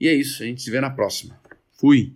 e 0.00 0.08
é 0.08 0.14
isso. 0.14 0.42
A 0.42 0.46
gente 0.46 0.62
se 0.62 0.70
vê 0.70 0.80
na 0.80 0.90
próxima. 0.90 1.38
Fui. 1.72 2.14